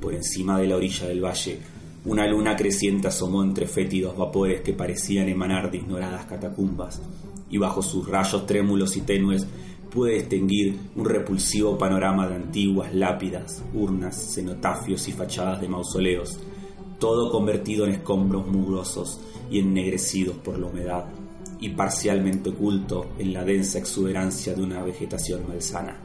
[0.00, 1.58] Por encima de la orilla del valle,
[2.04, 7.02] una luna creciente asomó entre fétidos vapores que parecían emanar de ignoradas catacumbas,
[7.50, 9.46] y bajo sus rayos trémulos y tenues
[9.90, 16.38] pude distinguir un repulsivo panorama de antiguas lápidas, urnas, cenotafios y fachadas de mausoleos,
[16.98, 19.20] todo convertido en escombros mugrosos
[19.50, 21.04] y ennegrecidos por la humedad,
[21.60, 25.98] y parcialmente oculto en la densa exuberancia de una vegetación malsana.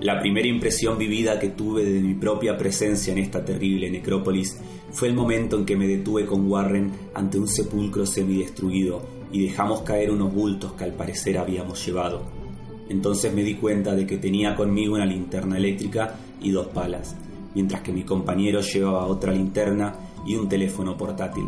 [0.00, 4.58] La primera impresión vivida que tuve de mi propia presencia en esta terrible necrópolis
[4.90, 9.80] fue el momento en que me detuve con Warren ante un sepulcro semidestruido y dejamos
[9.82, 12.22] caer unos bultos que al parecer habíamos llevado.
[12.88, 17.16] Entonces me di cuenta de que tenía conmigo una linterna eléctrica y dos palas,
[17.54, 19.94] mientras que mi compañero llevaba otra linterna
[20.26, 21.44] y un teléfono portátil.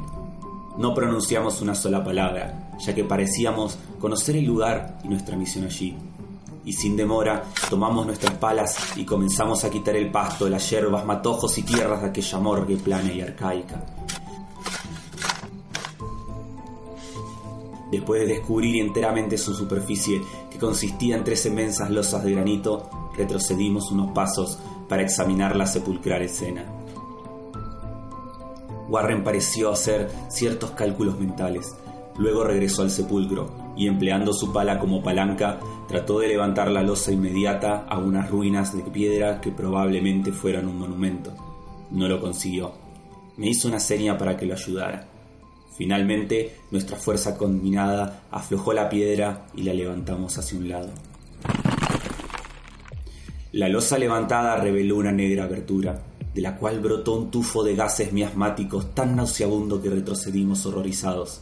[0.79, 5.95] No pronunciamos una sola palabra, ya que parecíamos conocer el lugar y nuestra misión allí
[6.65, 11.57] y sin demora tomamos nuestras palas y comenzamos a quitar el pasto, las hierbas, matojos
[11.59, 13.83] y tierras de aquella morgue plana y arcaica.
[17.95, 20.21] Después de descubrir enteramente su superficie,
[20.51, 26.23] que consistía en tres inmensas losas de granito, retrocedimos unos pasos para examinar la sepulcral
[26.23, 26.65] escena.
[28.89, 31.77] Warren pareció hacer ciertos cálculos mentales.
[32.19, 37.13] Luego regresó al sepulcro y empleando su pala como palanca, trató de levantar la losa
[37.13, 41.33] inmediata a unas ruinas de piedra que probablemente fueran un monumento.
[41.93, 42.73] No lo consiguió.
[43.37, 45.14] Me hizo una seña para que lo ayudara.
[45.77, 50.91] Finalmente, nuestra fuerza combinada aflojó la piedra y la levantamos hacia un lado.
[53.53, 56.03] La losa levantada reveló una negra abertura,
[56.35, 61.41] de la cual brotó un tufo de gases miasmáticos tan nauseabundo que retrocedimos horrorizados.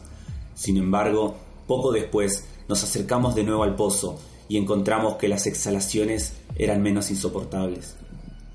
[0.54, 4.18] Sin embargo, poco después nos acercamos de nuevo al pozo
[4.48, 7.96] y encontramos que las exhalaciones eran menos insoportables.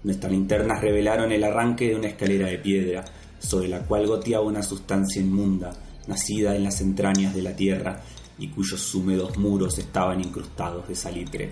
[0.03, 3.05] Nuestras linternas revelaron el arranque de una escalera de piedra,
[3.39, 5.73] sobre la cual goteaba una sustancia inmunda,
[6.07, 8.01] nacida en las entrañas de la tierra
[8.39, 11.51] y cuyos húmedos muros estaban incrustados de salitre.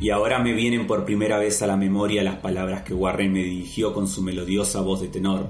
[0.00, 3.44] Y ahora me vienen por primera vez a la memoria las palabras que Warren me
[3.44, 5.48] dirigió con su melodiosa voz de tenor,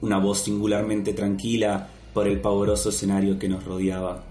[0.00, 4.24] una voz singularmente tranquila por el pavoroso escenario que nos rodeaba.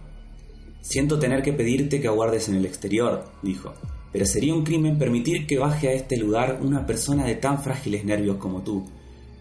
[0.81, 3.73] Siento tener que pedirte que aguardes en el exterior, dijo,
[4.11, 8.05] pero sería un crimen permitir que baje a este lugar una persona de tan frágiles
[8.05, 8.85] nervios como tú.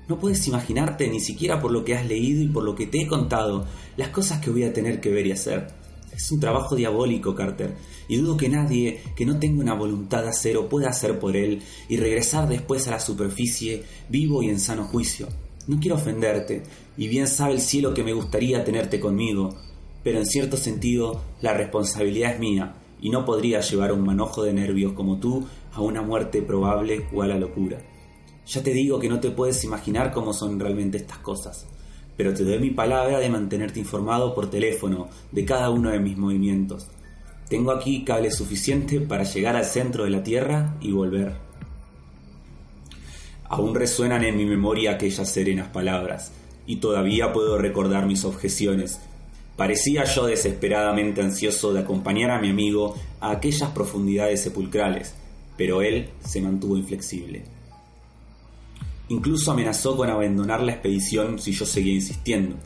[0.06, 3.00] No puedes imaginarte, ni siquiera por lo que has leído y por lo que te
[3.00, 5.68] he contado, las cosas que voy a tener que ver y hacer.
[6.14, 7.74] Es un trabajo diabólico, Carter,
[8.06, 11.62] y dudo que nadie que no tenga una voluntad de acero pueda hacer por él
[11.88, 15.26] y regresar después a la superficie vivo y en sano juicio.
[15.66, 16.62] No quiero ofenderte,
[16.98, 19.56] y bien sabe el cielo que me gustaría tenerte conmigo,
[20.02, 24.52] pero en cierto sentido la responsabilidad es mía, y no podría llevar un manojo de
[24.52, 27.93] nervios como tú a una muerte probable o a la locura.
[28.46, 31.66] Ya te digo que no te puedes imaginar cómo son realmente estas cosas,
[32.16, 36.16] pero te doy mi palabra de mantenerte informado por teléfono de cada uno de mis
[36.16, 36.88] movimientos.
[37.48, 41.34] Tengo aquí cable suficiente para llegar al centro de la Tierra y volver.
[43.48, 46.32] Aún resuenan en mi memoria aquellas serenas palabras,
[46.66, 49.00] y todavía puedo recordar mis objeciones.
[49.56, 55.14] Parecía yo desesperadamente ansioso de acompañar a mi amigo a aquellas profundidades sepulcrales,
[55.56, 57.53] pero él se mantuvo inflexible.
[59.08, 62.56] Incluso amenazó con abandonar la expedición si yo seguía insistiendo,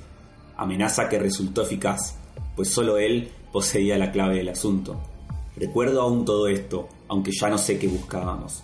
[0.56, 2.15] amenaza que resultó eficaz,
[2.55, 5.01] pues solo él poseía la clave del asunto.
[5.56, 8.62] Recuerdo aún todo esto, aunque ya no sé qué buscábamos.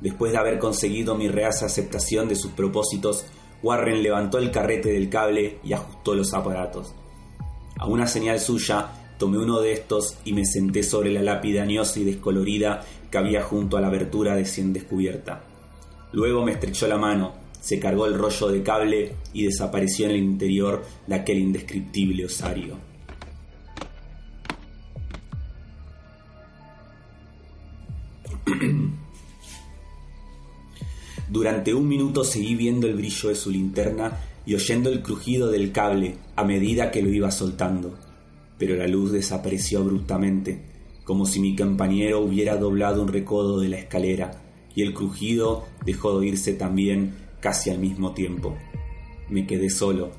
[0.00, 3.24] Después de haber conseguido mi real aceptación de sus propósitos,
[3.62, 6.94] Warren levantó el carrete del cable y ajustó los aparatos.
[7.78, 8.88] A una señal suya,
[9.18, 13.42] tomé uno de estos y me senté sobre la lápida añosa y descolorida que había
[13.42, 15.44] junto a la abertura de cien descubierta.
[16.14, 20.18] Luego me estrechó la mano, se cargó el rollo de cable y desapareció en el
[20.18, 22.78] interior de aquel indescriptible osario.
[31.28, 35.72] Durante un minuto seguí viendo el brillo de su linterna y oyendo el crujido del
[35.72, 37.92] cable a medida que lo iba soltando,
[38.56, 40.72] pero la luz desapareció abruptamente
[41.04, 44.43] como si mi compañero hubiera doblado un recodo de la escalera,
[44.74, 48.56] y el crujido dejó de oírse también casi al mismo tiempo.
[49.28, 50.12] Me quedé solo,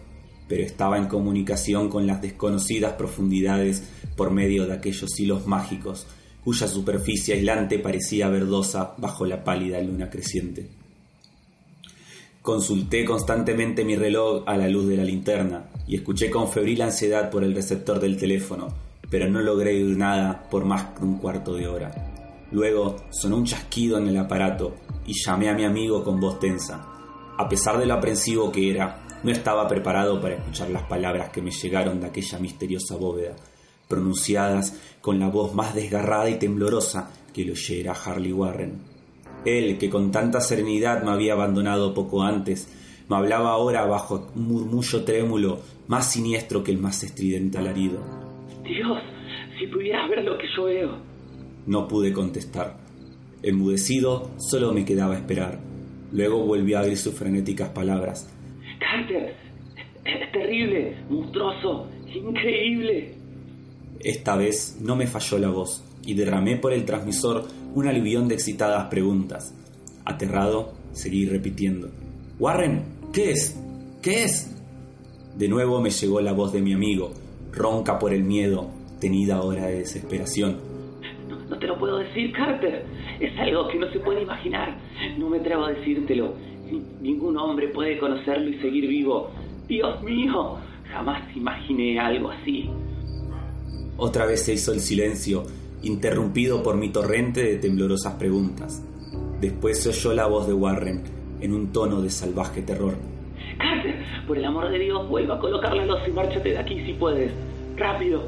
[0.48, 3.84] pero estaba en comunicación con las desconocidas profundidades
[4.16, 6.08] por medio de aquellos hilos mágicos,
[6.44, 10.70] cuya superficie aislante parecía verdosa bajo la pálida luna creciente.
[12.42, 17.32] Consulté constantemente mi reloj a la luz de la linterna y escuché con febril ansiedad
[17.32, 18.68] por el receptor del teléfono,
[19.10, 22.15] pero no logré oír nada por más de un cuarto de hora.
[22.56, 24.76] Luego sonó un chasquido en el aparato
[25.06, 26.88] y llamé a mi amigo con voz tensa.
[27.38, 31.42] A pesar de lo aprensivo que era, no estaba preparado para escuchar las palabras que
[31.42, 33.36] me llegaron de aquella misteriosa bóveda,
[33.90, 38.80] pronunciadas con la voz más desgarrada y temblorosa que lo oyera Harley Warren.
[39.44, 42.70] Él, que con tanta serenidad me había abandonado poco antes,
[43.10, 45.60] me hablaba ahora bajo un murmullo trémulo,
[45.90, 48.00] más siniestro que el más estridente alarido.
[48.64, 49.02] Dios,
[49.60, 51.15] si pudieras ver lo que yo veo.
[51.66, 52.78] No pude contestar.
[53.42, 55.60] Enmudecido, solo me quedaba esperar.
[56.12, 58.30] Luego volvió a oír sus frenéticas palabras.
[58.80, 59.36] Carter,
[60.06, 63.16] es terrible, monstruoso, increíble.
[64.00, 68.36] Esta vez no me falló la voz y derramé por el transmisor un alivión de
[68.36, 69.54] excitadas preguntas.
[70.06, 71.90] Aterrado, seguí repitiendo.
[72.40, 73.60] Warren, ¿qué es?
[74.02, 74.56] ¿Qué es?
[75.36, 77.12] De nuevo me llegó la voz de mi amigo,
[77.52, 78.70] ronca por el miedo,
[79.00, 80.75] tenida ahora de desesperación.
[81.86, 82.84] Puedo decir, Carter.
[83.20, 84.76] Es algo que no se puede imaginar.
[85.20, 86.34] No me atrevo a decírtelo.
[87.00, 89.30] Ningún hombre puede conocerlo y seguir vivo.
[89.68, 90.58] Dios mío,
[90.92, 92.72] jamás imaginé algo así.
[93.98, 95.44] Otra vez se hizo el silencio
[95.84, 98.84] interrumpido por mi torrente de temblorosas preguntas.
[99.40, 101.04] Después se oyó la voz de Warren
[101.40, 102.96] en un tono de salvaje terror.
[103.60, 106.84] Carter, por el amor de Dios, vuelva a colocar la luz y márchate de aquí
[106.84, 107.32] si puedes.
[107.78, 108.24] Rápido,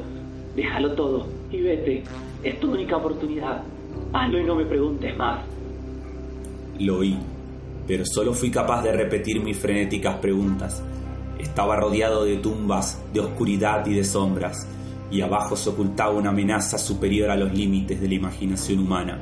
[0.55, 2.03] déjalo todo y vete.
[2.43, 3.63] Es tu única oportunidad.
[4.13, 5.43] Hazlo y no me preguntes más.
[6.79, 7.17] Lo oí,
[7.87, 10.83] pero solo fui capaz de repetir mis frenéticas preguntas.
[11.39, 14.67] Estaba rodeado de tumbas, de oscuridad y de sombras
[15.09, 19.19] y abajo se ocultaba una amenaza superior a los límites de la imaginación humana.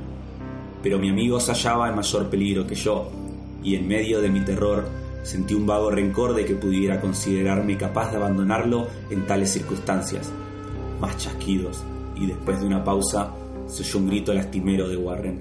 [0.82, 3.10] Pero mi amigo se hallaba en mayor peligro que yo,
[3.64, 4.88] y en medio de mi terror
[5.24, 10.32] sentí un vago rencor de que pudiera considerarme capaz de abandonarlo en tales circunstancias.
[11.00, 11.84] Más chasquidos,
[12.16, 13.34] y después de una pausa
[13.68, 15.40] se oyó un grito lastimero de Warren.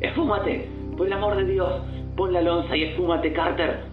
[0.00, 0.68] ¡Esfúmate!
[0.96, 1.82] Por el amor de Dios,
[2.16, 3.84] pon la lonza y esfúmate, Carter.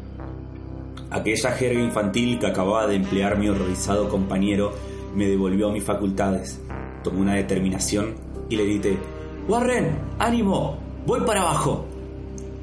[1.10, 4.74] Aquella jerga infantil que acababa de emplear mi horrorizado compañero
[5.16, 6.62] me devolvió a mis facultades.
[7.04, 8.16] Tomé una determinación
[8.50, 8.98] y le grité,
[9.48, 11.86] Warren, ánimo, voy para abajo.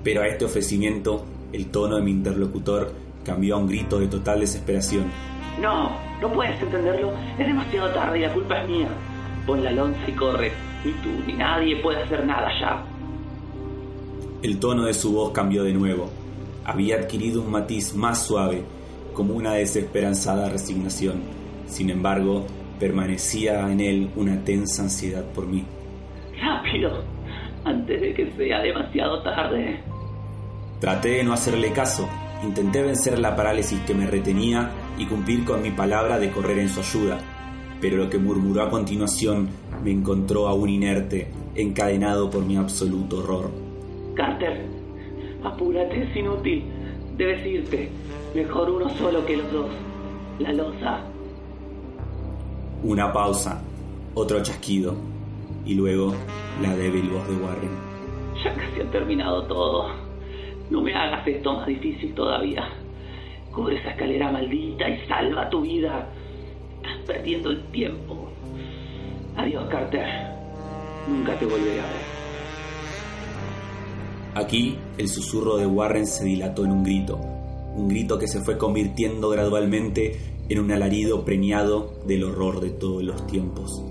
[0.03, 2.93] Pero a este ofrecimiento, el tono de mi interlocutor
[3.25, 5.11] cambió a un grito de total desesperación.
[5.61, 8.89] No, no puedes entenderlo, es demasiado tarde y la culpa es mía.
[9.47, 10.53] Pon la lonza y corre,
[10.85, 12.85] ni tú ni nadie puede hacer nada ya.
[14.43, 16.11] El tono de su voz cambió de nuevo.
[16.65, 18.63] Había adquirido un matiz más suave,
[19.15, 22.47] como una desesperanzada resignación sin embargo,
[22.79, 25.65] permanecía en él una tensa ansiedad por mí.
[26.41, 27.03] Rápido,
[27.65, 29.81] antes de que sea demasiado tarde.
[30.81, 32.09] Traté de no hacerle caso.
[32.43, 36.69] Intenté vencer la parálisis que me retenía y cumplir con mi palabra de correr en
[36.69, 37.19] su ayuda.
[37.85, 39.51] Pero lo que murmuró a continuación
[39.85, 43.51] me encontró aún inerte, encadenado por mi absoluto horror.
[44.15, 44.65] Carter,
[45.43, 46.65] apúrate, es inútil.
[47.19, 47.91] Debes irte.
[48.35, 49.69] Mejor uno solo que los dos.
[50.39, 51.05] La losa
[52.85, 53.63] una pausa,
[54.15, 54.95] otro chasquido
[55.67, 56.15] y luego
[56.63, 57.71] la débil voz de Warren.
[58.43, 59.91] Ya casi ha terminado todo.
[60.71, 62.67] No me hagas esto más difícil todavía.
[63.53, 66.09] Cubre esa escalera maldita y salva tu vida.
[67.07, 68.31] Perdiendo el tiempo.
[69.37, 70.07] Adiós, Carter.
[71.09, 72.15] Nunca te volveré a ver.
[74.35, 77.17] Aquí el susurro de Warren se dilató en un grito,
[77.77, 80.19] un grito que se fue convirtiendo gradualmente
[80.49, 83.83] en un alarido preñado del horror de todos los tiempos.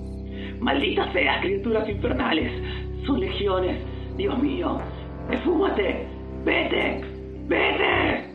[0.60, 2.52] Malditas seas, criaturas infernales.
[3.06, 3.82] Son legiones.
[4.18, 4.80] Dios mío.
[5.32, 6.08] Esfúmate.
[6.46, 7.02] Vete.
[7.48, 8.34] Vete.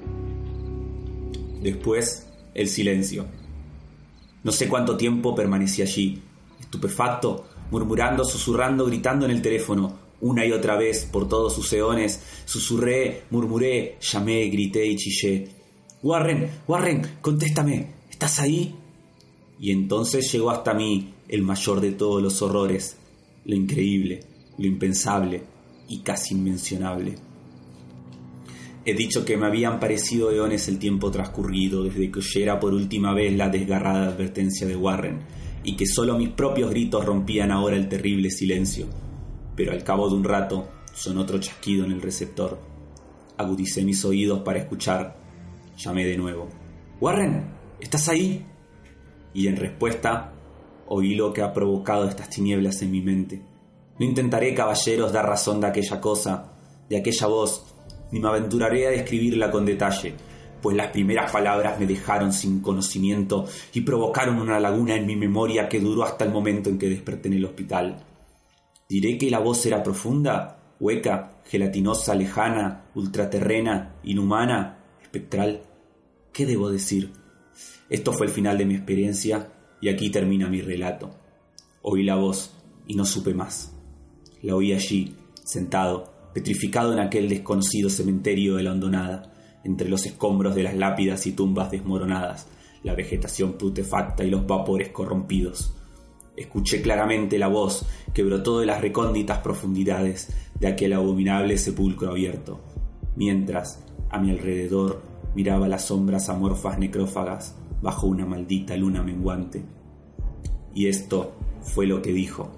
[1.63, 3.27] Después, el silencio.
[4.45, 6.21] No sé cuánto tiempo permanecí allí,
[6.61, 12.23] estupefacto, murmurando, susurrando, gritando en el teléfono, una y otra vez por todos sus eones.
[12.45, 15.49] Susurré, murmuré, llamé, grité y chillé.
[16.03, 17.95] Warren, Warren, contéstame.
[18.11, 18.75] ¿Estás ahí?
[19.61, 22.97] Y entonces llegó hasta mí el mayor de todos los horrores,
[23.45, 24.21] lo increíble,
[24.57, 25.43] lo impensable
[25.89, 27.17] y casi inmencionable.
[28.89, 33.13] He dicho que me habían parecido eones el tiempo transcurrido desde que oyera por última
[33.13, 35.19] vez la desgarrada advertencia de Warren,
[35.63, 38.87] y que solo mis propios gritos rompían ahora el terrible silencio.
[39.55, 42.59] Pero al cabo de un rato sonó otro chasquido en el receptor.
[43.37, 45.19] Agudicé mis oídos para escuchar.
[45.77, 46.49] Llamé de nuevo.
[46.99, 47.45] Warren,
[47.81, 48.43] ¿estás ahí?
[49.35, 50.33] Y en respuesta
[50.87, 53.43] oí lo que ha provocado estas tinieblas en mi mente.
[53.99, 56.55] No intentaré, caballeros, dar razón de aquella cosa,
[56.89, 57.75] de aquella voz,
[58.11, 60.15] ni me aventuraré a describirla con detalle,
[60.61, 65.69] pues las primeras palabras me dejaron sin conocimiento y provocaron una laguna en mi memoria
[65.69, 68.05] que duró hasta el momento en que desperté en el hospital.
[68.89, 75.63] ¿Diré que la voz era profunda, hueca, gelatinosa, lejana, ultraterrena, inhumana, espectral?
[76.33, 77.13] ¿Qué debo decir?
[77.91, 81.11] Esto fue el final de mi experiencia y aquí termina mi relato.
[81.83, 82.55] Oí la voz
[82.87, 83.75] y no supe más.
[84.43, 85.15] La oí allí,
[85.45, 89.33] sentado, petrificado en aquel desconocido cementerio de la hondonada,
[89.65, 92.47] entre los escombros de las lápidas y tumbas desmoronadas,
[92.85, 95.75] la vegetación putefacta y los vapores corrompidos.
[96.37, 97.85] Escuché claramente la voz
[98.15, 102.61] que brotó de las recónditas profundidades de aquel abominable sepulcro abierto,
[103.17, 105.03] mientras, a mi alrededor,
[105.35, 109.65] miraba las sombras amorfas necrófagas bajo una maldita luna menguante.
[110.73, 111.33] Y esto
[111.63, 112.58] fue lo que dijo.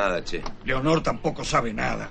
[0.00, 0.42] Nada, che.
[0.62, 2.10] Leonor tampoco sabe nada.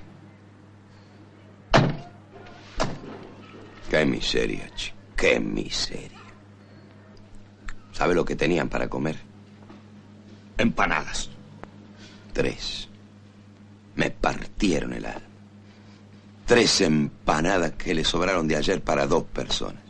[3.89, 4.93] Qué miseria, che.
[5.15, 6.19] Qué miseria.
[7.91, 9.17] ¿Sabe lo que tenían para comer?
[10.55, 11.31] Empanadas.
[12.31, 12.87] Tres.
[13.95, 15.27] Me partieron el alma.
[16.45, 19.81] Tres empanadas que le sobraron de ayer para dos personas.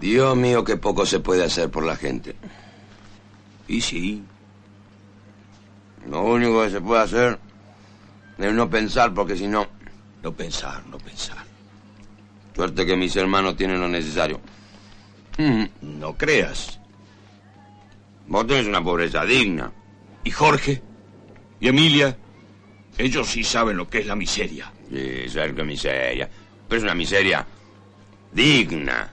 [0.00, 2.36] Dios mío, qué poco se puede hacer por la gente.
[3.68, 4.24] Y sí.
[6.08, 7.38] Lo único que se puede hacer
[8.38, 9.66] es no pensar, porque si no...
[10.22, 11.38] No pensar, no pensar.
[12.54, 14.40] Suerte que mis hermanos tienen lo necesario.
[15.82, 16.80] No creas.
[18.26, 19.70] Vos tenés una pobreza digna.
[20.24, 20.82] ¿Y Jorge?
[21.60, 22.16] ¿Y Emilia?
[22.98, 24.72] Ellos sí saben lo que es la miseria.
[24.90, 26.28] Sí, saben que miseria.
[26.68, 27.46] Pero es una miseria
[28.32, 29.12] digna.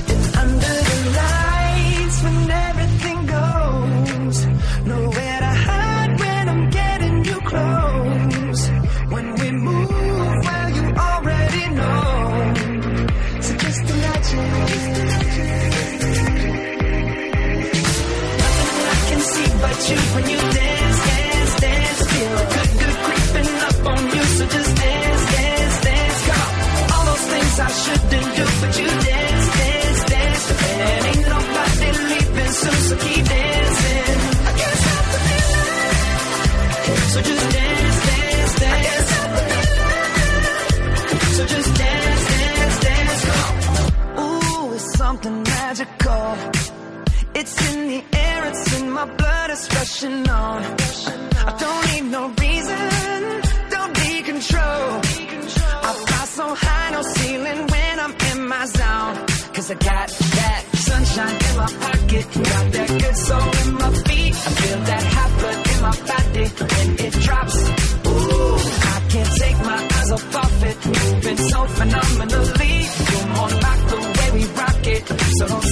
[51.47, 53.41] I don't need no reason.
[53.69, 55.05] Don't be controlled.
[55.83, 56.27] I've got
[60.07, 63.60] that sunshine in my pocket, got that good soul
[65.91, 67.57] my body when it drops.
[68.07, 68.57] Ooh,
[68.93, 72.73] I can't take my eyes off of it, moving so phenomenally.
[73.11, 75.03] You're more like the way we rock it,
[75.37, 75.70] so don't.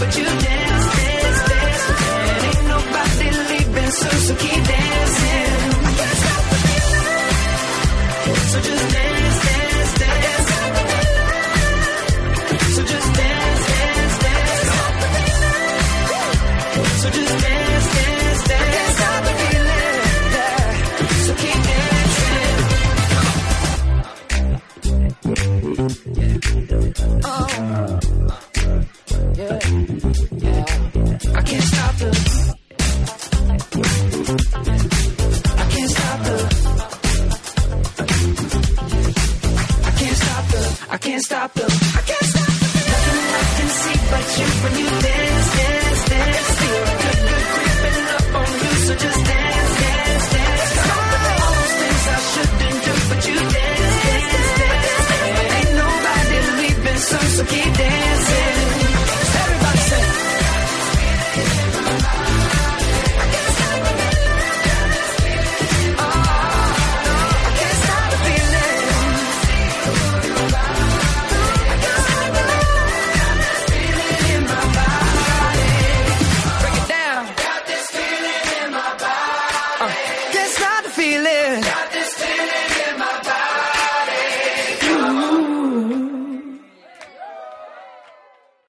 [0.00, 0.63] but you dance.